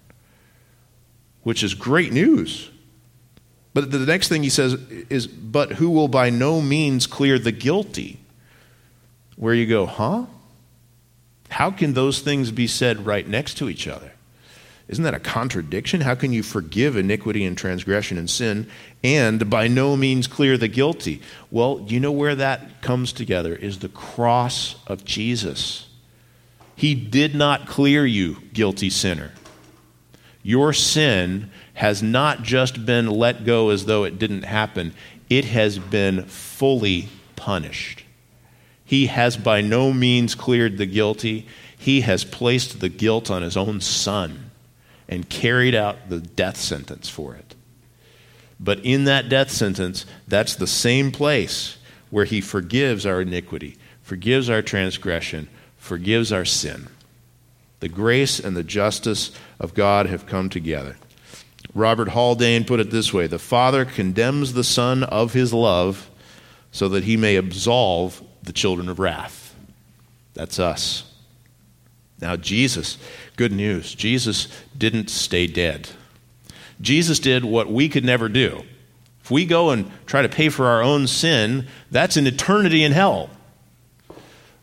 [1.42, 2.70] which is great news.
[3.72, 4.74] But the next thing he says
[5.08, 8.18] is, but who will by no means clear the guilty
[9.36, 10.26] where you go, huh?
[11.50, 14.12] How can those things be said right next to each other?
[14.88, 16.00] Isn't that a contradiction?
[16.00, 18.68] How can you forgive iniquity and transgression and sin
[19.04, 21.22] and by no means clear the guilty?
[21.48, 25.88] Well, you know where that comes together is the cross of Jesus.
[26.74, 29.30] He did not clear you, guilty sinner.
[30.42, 34.94] Your sin has not just been let go as though it didn't happen,
[35.28, 38.04] it has been fully punished.
[38.84, 41.46] He has by no means cleared the guilty.
[41.78, 44.50] He has placed the guilt on his own son
[45.08, 47.54] and carried out the death sentence for it.
[48.58, 51.78] But in that death sentence, that's the same place
[52.10, 56.88] where he forgives our iniquity, forgives our transgression, forgives our sin.
[57.78, 60.96] The grace and the justice of God have come together.
[61.74, 66.10] Robert Haldane put it this way The Father condemns the Son of his love
[66.72, 69.54] so that he may absolve the children of wrath.
[70.34, 71.04] That's us.
[72.20, 72.98] Now, Jesus,
[73.36, 75.90] good news, Jesus didn't stay dead.
[76.80, 78.62] Jesus did what we could never do.
[79.22, 82.92] If we go and try to pay for our own sin, that's an eternity in
[82.92, 83.30] hell.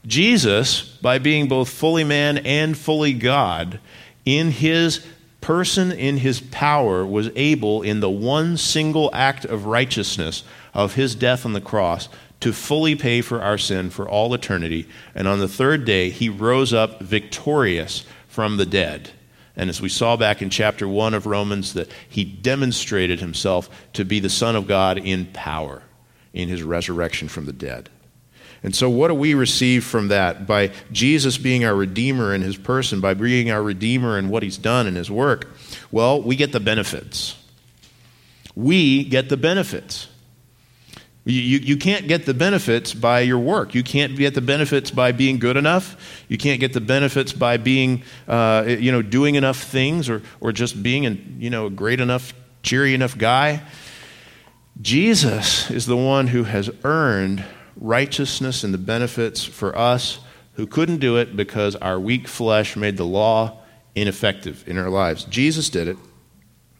[0.05, 3.79] Jesus, by being both fully man and fully God,
[4.27, 5.05] in his
[5.39, 11.15] person, in his power, was able, in the one single act of righteousness of his
[11.15, 12.09] death on the cross,
[12.41, 14.85] to fully pay for our sin for all eternity.
[15.15, 19.11] And on the third day, he rose up victorious from the dead.
[19.55, 24.03] And as we saw back in chapter 1 of Romans, that he demonstrated himself to
[24.03, 25.83] be the Son of God in power
[26.33, 27.89] in his resurrection from the dead.
[28.63, 30.47] And so, what do we receive from that?
[30.47, 34.57] By Jesus being our Redeemer in his person, by being our Redeemer in what he's
[34.57, 35.47] done in his work,
[35.91, 37.35] well, we get the benefits.
[38.55, 40.07] We get the benefits.
[41.27, 43.75] You, you, can't get the benefits by your work.
[43.75, 46.23] You can't get the benefits by being good enough.
[46.29, 50.53] You can't get the benefits by being, uh, you know, doing enough things or, or
[50.53, 52.33] just being, an, you know, a great enough,
[52.63, 53.61] cheery enough guy.
[54.81, 57.43] Jesus is the one who has earned
[57.79, 60.19] righteousness and the benefits for us
[60.53, 63.59] who couldn't do it because our weak flesh made the law
[63.95, 65.23] ineffective in our lives.
[65.25, 65.97] Jesus did it.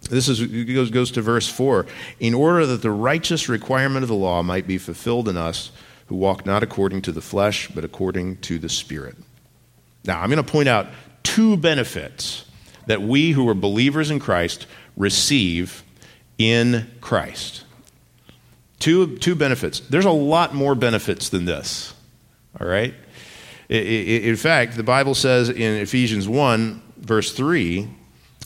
[0.09, 1.85] This is, goes, goes to verse 4.
[2.19, 5.71] In order that the righteous requirement of the law might be fulfilled in us
[6.07, 9.15] who walk not according to the flesh, but according to the Spirit.
[10.05, 10.87] Now, I'm going to point out
[11.23, 12.45] two benefits
[12.85, 15.83] that we who are believers in Christ receive
[16.37, 17.65] in Christ.
[18.79, 19.79] Two, two benefits.
[19.79, 21.93] There's a lot more benefits than this,
[22.59, 22.93] all right?
[23.69, 27.87] In fact, the Bible says in Ephesians 1, verse 3,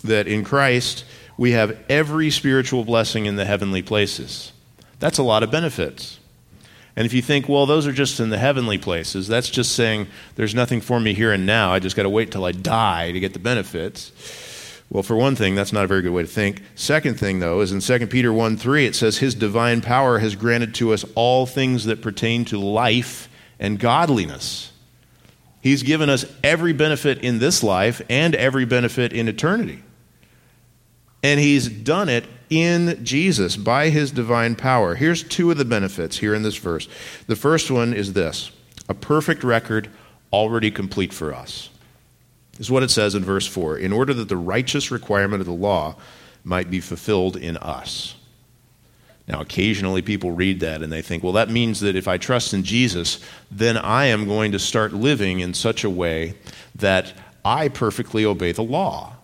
[0.04, 1.06] that in Christ,
[1.38, 4.52] we have every spiritual blessing in the heavenly places.
[5.00, 6.20] That's a lot of benefits.
[6.96, 10.08] And if you think, well, those are just in the heavenly places, that's just saying
[10.36, 11.72] there's nothing for me here and now.
[11.72, 14.12] I just got to wait till I die to get the benefits.
[14.92, 16.62] Well, for one thing, that's not a very good way to think.
[16.76, 20.36] Second thing, though, is in 2 Peter 1 3, it says, His divine power has
[20.36, 24.74] granted to us all things that pertain to life and godliness.
[25.62, 29.82] He's given us every benefit in this life and every benefit in eternity.
[31.24, 34.96] And he's done it in Jesus by his divine power.
[34.96, 36.90] Here's two of the benefits here in this verse.
[37.28, 38.52] The first one is this
[38.90, 39.90] a perfect record
[40.34, 41.70] already complete for us.
[42.62, 45.52] Is what it says in verse 4 in order that the righteous requirement of the
[45.52, 45.96] law
[46.44, 48.14] might be fulfilled in us.
[49.28, 52.54] Now, occasionally people read that and they think, well, that means that if I trust
[52.54, 56.36] in Jesus, then I am going to start living in such a way
[56.76, 59.16] that I perfectly obey the law.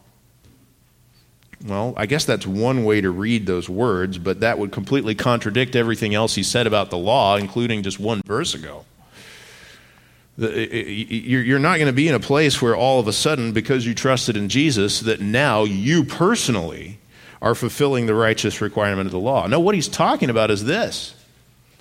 [1.63, 5.75] Well, I guess that's one way to read those words, but that would completely contradict
[5.75, 8.83] everything else he said about the law, including just one verse ago.
[10.37, 13.95] You're not going to be in a place where all of a sudden, because you
[13.95, 16.99] trusted in Jesus, that now you personally
[17.41, 19.47] are fulfilling the righteous requirement of the law.
[19.47, 21.15] No, what he's talking about is this.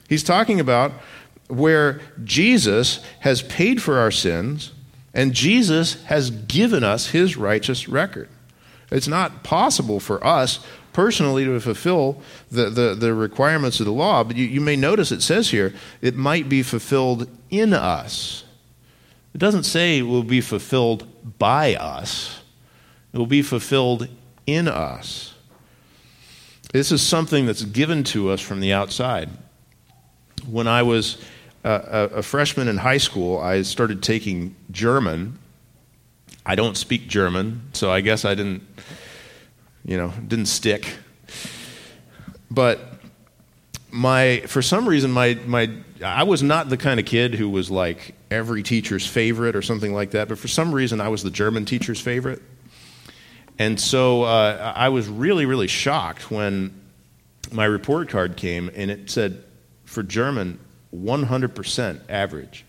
[0.08, 0.92] He's talking about
[1.48, 4.72] where Jesus has paid for our sins
[5.14, 8.28] and Jesus has given us his righteous record.
[8.90, 14.24] It's not possible for us personally to fulfill the, the, the requirements of the law,
[14.24, 18.44] but you, you may notice it says here it might be fulfilled in us.
[19.36, 21.06] It doesn't say it will be fulfilled
[21.38, 22.40] by us,
[23.12, 24.08] it will be fulfilled
[24.46, 25.34] in us.
[26.72, 29.28] This is something that's given to us from the outside.
[30.48, 31.18] When I was
[31.64, 35.38] a, a freshman in high school, I started taking German
[36.48, 38.62] I don't speak German, so I guess I didn't,
[39.84, 40.96] you know, didn't stick.
[42.50, 42.95] But
[43.96, 45.70] my, for some reason, my, my,
[46.04, 49.94] I was not the kind of kid who was like every teacher's favorite or something
[49.94, 50.28] like that.
[50.28, 52.42] But for some reason, I was the German teacher's favorite.
[53.58, 56.78] And so uh, I was really, really shocked when
[57.50, 59.42] my report card came and it said
[59.86, 60.58] for German
[60.94, 62.66] 100% average.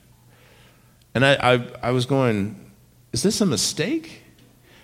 [1.14, 2.72] And I, I, I was going,
[3.12, 4.22] is this a mistake?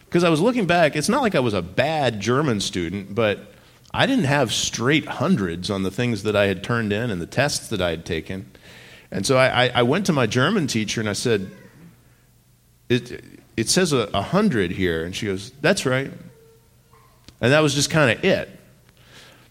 [0.05, 3.52] Because I was looking back, it's not like I was a bad German student, but
[3.93, 7.27] I didn't have straight hundreds on the things that I had turned in and the
[7.27, 8.49] tests that I had taken.
[9.11, 11.51] And so I, I went to my German teacher and I said,
[12.89, 13.23] It,
[13.55, 15.03] it says a, hundred here.
[15.03, 16.11] And she goes, That's right.
[17.39, 18.49] And that was just kind of it.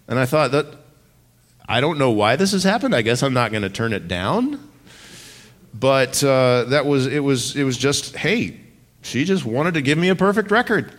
[0.08, 0.66] And I thought that
[1.68, 2.94] I don't know why this has happened.
[2.94, 4.68] I guess I'm not going to turn it down.
[5.72, 8.60] But uh, that was it was it was just hey,
[9.02, 10.92] she just wanted to give me a perfect record.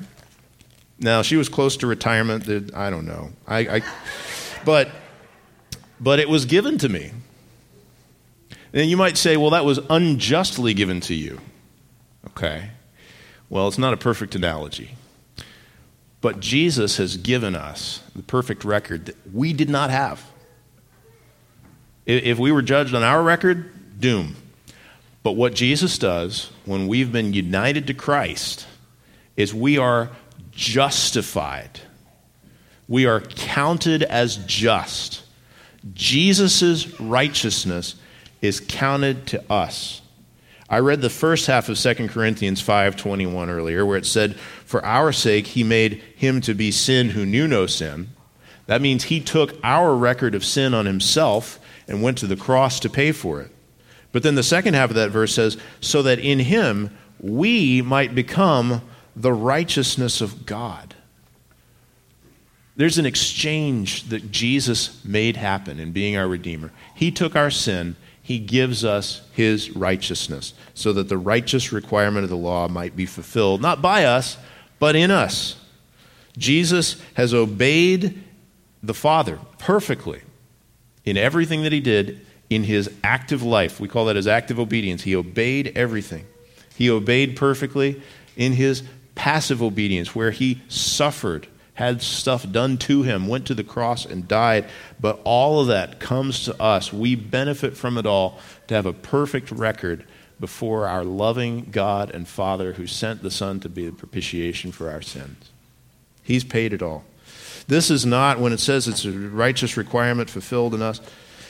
[1.00, 2.74] Now she was close to retirement.
[2.74, 3.32] I don't know.
[3.48, 3.82] I, I
[4.66, 4.90] but
[6.00, 7.12] but it was given to me.
[8.74, 11.40] And you might say, well, that was unjustly given to you.
[12.28, 12.72] Okay.
[13.50, 14.96] Well, it's not a perfect analogy.
[16.22, 20.26] But Jesus has given us the perfect record that we did not have.
[22.06, 24.36] If we were judged on our record, doom.
[25.22, 28.66] But what Jesus does when we've been united to Christ
[29.38, 30.10] is we are
[30.56, 31.82] justified.
[32.88, 35.24] We are counted as just.
[35.94, 37.96] Jesus' righteousness
[38.42, 40.02] is counted to us.
[40.70, 44.36] I read the first half of 2 Corinthians 5:21 earlier where it said
[44.66, 48.10] for our sake he made him to be sin who knew no sin.
[48.66, 52.80] That means he took our record of sin on himself and went to the cross
[52.80, 53.52] to pay for it.
[54.12, 56.90] But then the second half of that verse says so that in him
[57.20, 58.82] we might become
[59.16, 60.96] the righteousness of God.
[62.76, 66.72] There's an exchange that Jesus made happen in being our Redeemer.
[66.96, 72.32] He took our sin, He gives us His righteousness, so that the righteous requirement of
[72.32, 74.38] the law might be fulfilled, not by us,
[74.80, 75.56] but in us.
[76.36, 78.24] Jesus has obeyed
[78.82, 80.22] the Father perfectly
[81.06, 83.80] in everything that He did in His active life.
[83.80, 85.04] We call that His active obedience.
[85.04, 86.26] He obeyed everything,
[86.76, 88.02] He obeyed perfectly
[88.36, 88.82] in His
[89.16, 94.28] passive obedience, where he suffered, had stuff done to him, went to the cross and
[94.28, 94.66] died.
[95.00, 96.94] But all of that comes to us.
[96.94, 100.06] We benefit from it all to have a perfect record
[100.40, 104.90] before our loving God and Father who sent the Son to be the propitiation for
[104.90, 105.52] our sins.
[106.22, 107.04] He's paid it all.
[107.68, 111.00] This is not, when it says it's a righteous requirement fulfilled in us,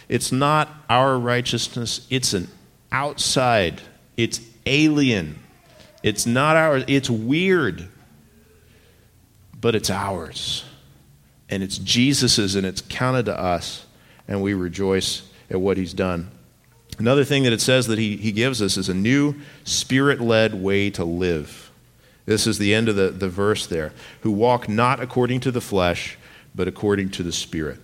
[0.10, 2.48] it's not our righteousness, it's an
[2.92, 3.82] outside,
[4.16, 5.43] it's alien
[6.04, 6.84] it's not ours.
[6.88, 7.88] It's weird,
[9.60, 10.66] but it's ours.
[11.50, 13.86] And it's Jesus's, and it's counted to us,
[14.28, 16.30] and we rejoice at what he's done.
[17.00, 20.54] Another thing that it says that he, he gives us is a new spirit led
[20.54, 21.72] way to live.
[22.26, 23.94] This is the end of the, the verse there.
[24.22, 26.18] Who walk not according to the flesh,
[26.56, 27.80] but according to the Spirit.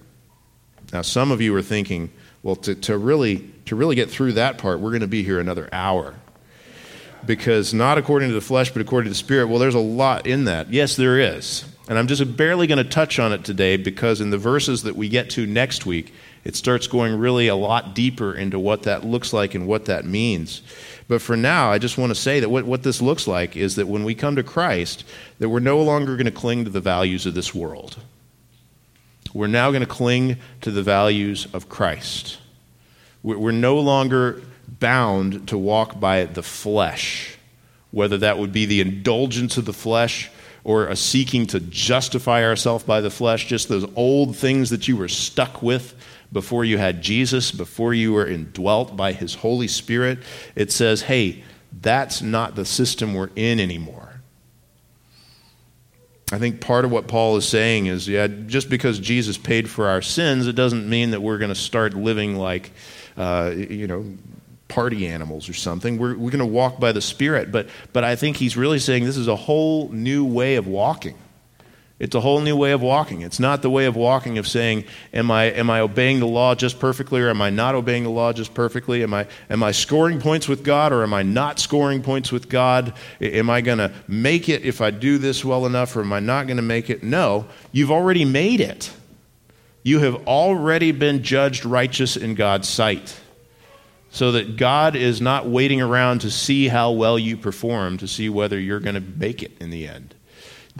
[0.93, 2.11] Now, some of you are thinking,
[2.43, 5.39] well, to, to, really, to really get through that part, we're going to be here
[5.39, 6.15] another hour
[7.25, 9.47] because not according to the flesh, but according to the Spirit.
[9.47, 10.71] Well, there's a lot in that.
[10.71, 11.65] Yes, there is.
[11.87, 14.95] And I'm just barely going to touch on it today because in the verses that
[14.95, 16.13] we get to next week,
[16.43, 20.05] it starts going really a lot deeper into what that looks like and what that
[20.05, 20.61] means.
[21.07, 23.75] But for now, I just want to say that what, what this looks like is
[23.75, 25.03] that when we come to Christ,
[25.39, 27.97] that we're no longer going to cling to the values of this world.
[29.33, 32.37] We're now going to cling to the values of Christ.
[33.23, 34.41] We're no longer
[34.79, 37.37] bound to walk by the flesh,
[37.91, 40.29] whether that would be the indulgence of the flesh
[40.63, 44.97] or a seeking to justify ourselves by the flesh, just those old things that you
[44.97, 45.95] were stuck with
[46.31, 50.19] before you had Jesus, before you were indwelt by His Holy Spirit.
[50.55, 51.43] It says, hey,
[51.81, 54.21] that's not the system we're in anymore.
[56.31, 59.87] I think part of what Paul is saying is, yeah, just because Jesus paid for
[59.87, 62.71] our sins, it doesn't mean that we're going to start living like,
[63.17, 64.05] uh, you know,
[64.69, 65.97] party animals or something.
[65.97, 67.51] We're, we're going to walk by the Spirit.
[67.51, 71.17] But, but I think he's really saying this is a whole new way of walking.
[71.99, 73.23] It's a whole new way of walking.
[73.23, 76.55] It's not the way of walking of saying, am I, am I obeying the law
[76.55, 79.03] just perfectly or am I not obeying the law just perfectly?
[79.03, 82.47] Am I, am I scoring points with God or am I not scoring points with
[82.47, 82.93] God?
[83.19, 86.21] Am I going to make it if I do this well enough or am I
[86.21, 87.03] not going to make it?
[87.03, 88.93] No, you've already made it.
[89.83, 93.19] You have already been judged righteous in God's sight
[94.11, 98.29] so that God is not waiting around to see how well you perform to see
[98.29, 100.15] whether you're going to make it in the end.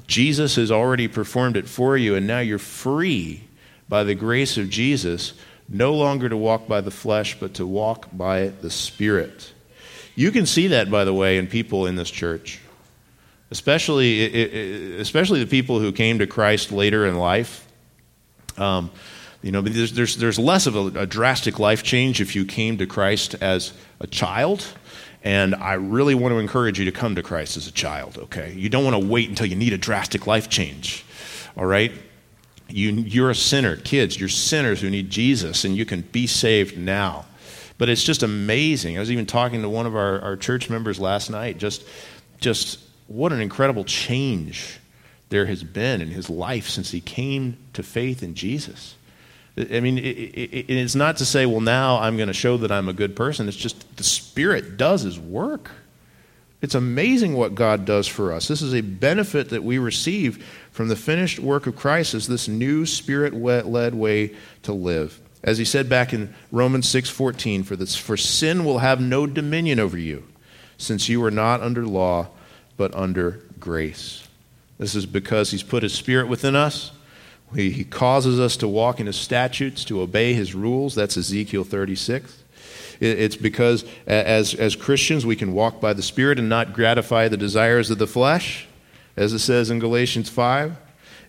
[0.07, 3.43] Jesus has already performed it for you, and now you're free
[3.87, 5.33] by the grace of Jesus,
[5.67, 9.53] no longer to walk by the flesh, but to walk by the Spirit.
[10.15, 12.59] You can see that, by the way, in people in this church,
[13.51, 17.67] especially, especially the people who came to Christ later in life.
[18.57, 18.91] Um,
[19.41, 22.77] you know, there's, there's, there's less of a, a, drastic life change if you came
[22.77, 24.67] to Christ as a child.
[25.23, 28.53] And I really want to encourage you to come to Christ as a child, okay?
[28.53, 31.05] You don't want to wait until you need a drastic life change,
[31.57, 31.91] all right?
[32.69, 33.75] You, you're a sinner.
[33.77, 37.25] Kids, you're sinners who need Jesus, and you can be saved now.
[37.77, 38.97] But it's just amazing.
[38.97, 41.83] I was even talking to one of our, our church members last night, just,
[42.39, 44.79] just what an incredible change
[45.29, 48.95] there has been in his life since he came to faith in Jesus.
[49.57, 52.71] I mean, it, it, it's not to say, well, now I'm going to show that
[52.71, 53.47] I'm a good person.
[53.47, 55.71] It's just the Spirit does his work.
[56.61, 58.47] It's amazing what God does for us.
[58.47, 62.47] This is a benefit that we receive from the finished work of Christ as this
[62.47, 65.19] new spirit-led way to live.
[65.41, 69.79] As he said back in Romans 6:14, for this for sin will have no dominion
[69.79, 70.23] over you,
[70.77, 72.27] since you are not under law,
[72.75, 74.27] but under grace.
[74.77, 76.91] This is because he's put his spirit within us
[77.55, 80.95] he, causes us to walk in his statutes, to obey his rules.
[80.95, 82.43] That's Ezekiel 36.
[82.99, 87.27] It, it's because as, as Christians we can walk by the Spirit and not gratify
[87.27, 88.67] the desires of the flesh,
[89.17, 90.75] as it says in Galatians 5.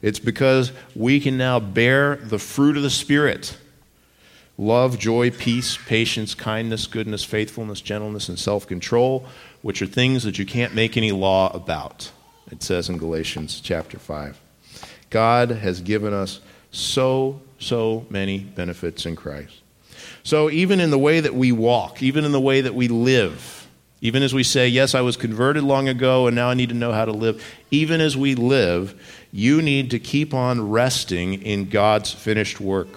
[0.03, 3.57] It's because we can now bear the fruit of the Spirit
[4.59, 9.25] love, joy, peace, patience, kindness, goodness, faithfulness, gentleness, and self control,
[9.63, 12.13] which are things that you can't make any law about.
[12.51, 14.39] It says in Galatians chapter 5.
[15.11, 16.41] God has given us
[16.71, 19.61] so, so many benefits in Christ.
[20.23, 23.69] So, even in the way that we walk, even in the way that we live,
[24.01, 26.75] even as we say, Yes, I was converted long ago and now I need to
[26.75, 28.95] know how to live, even as we live,
[29.33, 32.89] you need to keep on resting in God's finished work.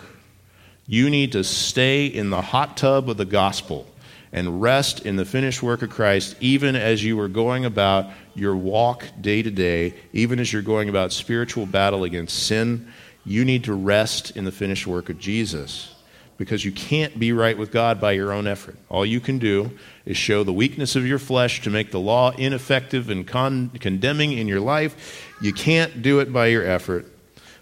[0.88, 3.88] You need to stay in the hot tub of the gospel
[4.34, 8.56] and rest in the finished work of Christ, even as you are going about your
[8.56, 12.92] walk day to day, even as you're going about spiritual battle against sin.
[13.26, 15.94] You need to rest in the finished work of Jesus
[16.38, 18.76] because you can't be right with God by your own effort.
[18.90, 19.72] All you can do
[20.04, 24.34] is show the weakness of your flesh to make the law ineffective and con- condemning
[24.34, 25.32] in your life.
[25.42, 27.06] You can't do it by your effort,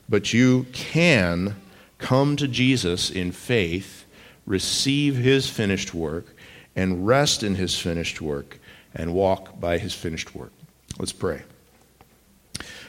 [0.08, 1.58] but you can
[1.98, 4.06] come to Jesus in faith,
[4.46, 6.34] receive his finished work,
[6.76, 8.60] and rest in his finished work
[8.94, 10.52] and walk by his finished work.
[11.00, 11.44] Let's pray.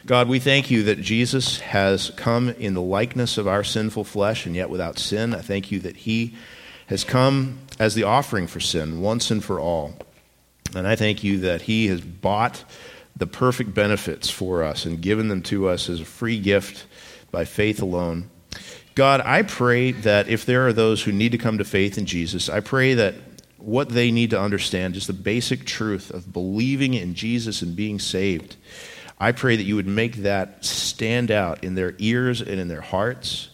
[0.05, 4.47] God, we thank you that Jesus has come in the likeness of our sinful flesh
[4.47, 5.33] and yet without sin.
[5.33, 6.35] I thank you that he
[6.87, 9.95] has come as the offering for sin once and for all.
[10.75, 12.65] And I thank you that he has bought
[13.17, 16.87] the perfect benefits for us and given them to us as a free gift
[17.31, 18.29] by faith alone.
[18.95, 22.07] God, I pray that if there are those who need to come to faith in
[22.07, 23.15] Jesus, I pray that
[23.63, 27.99] what they need to understand, just the basic truth of believing in Jesus and being
[27.99, 28.57] saved.
[29.19, 32.81] I pray that you would make that stand out in their ears and in their
[32.81, 33.51] hearts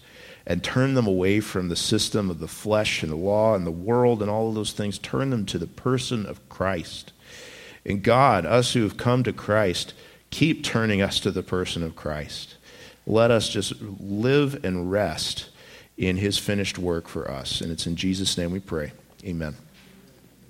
[0.47, 3.71] and turn them away from the system of the flesh and the law and the
[3.71, 4.99] world and all of those things.
[4.99, 7.13] Turn them to the person of Christ.
[7.85, 9.93] And God, us who have come to Christ,
[10.31, 12.57] keep turning us to the person of Christ.
[13.07, 15.51] Let us just live and rest
[15.99, 17.61] in his finished work for us.
[17.61, 18.93] And it's in Jesus' name we pray.
[19.25, 19.55] Amen.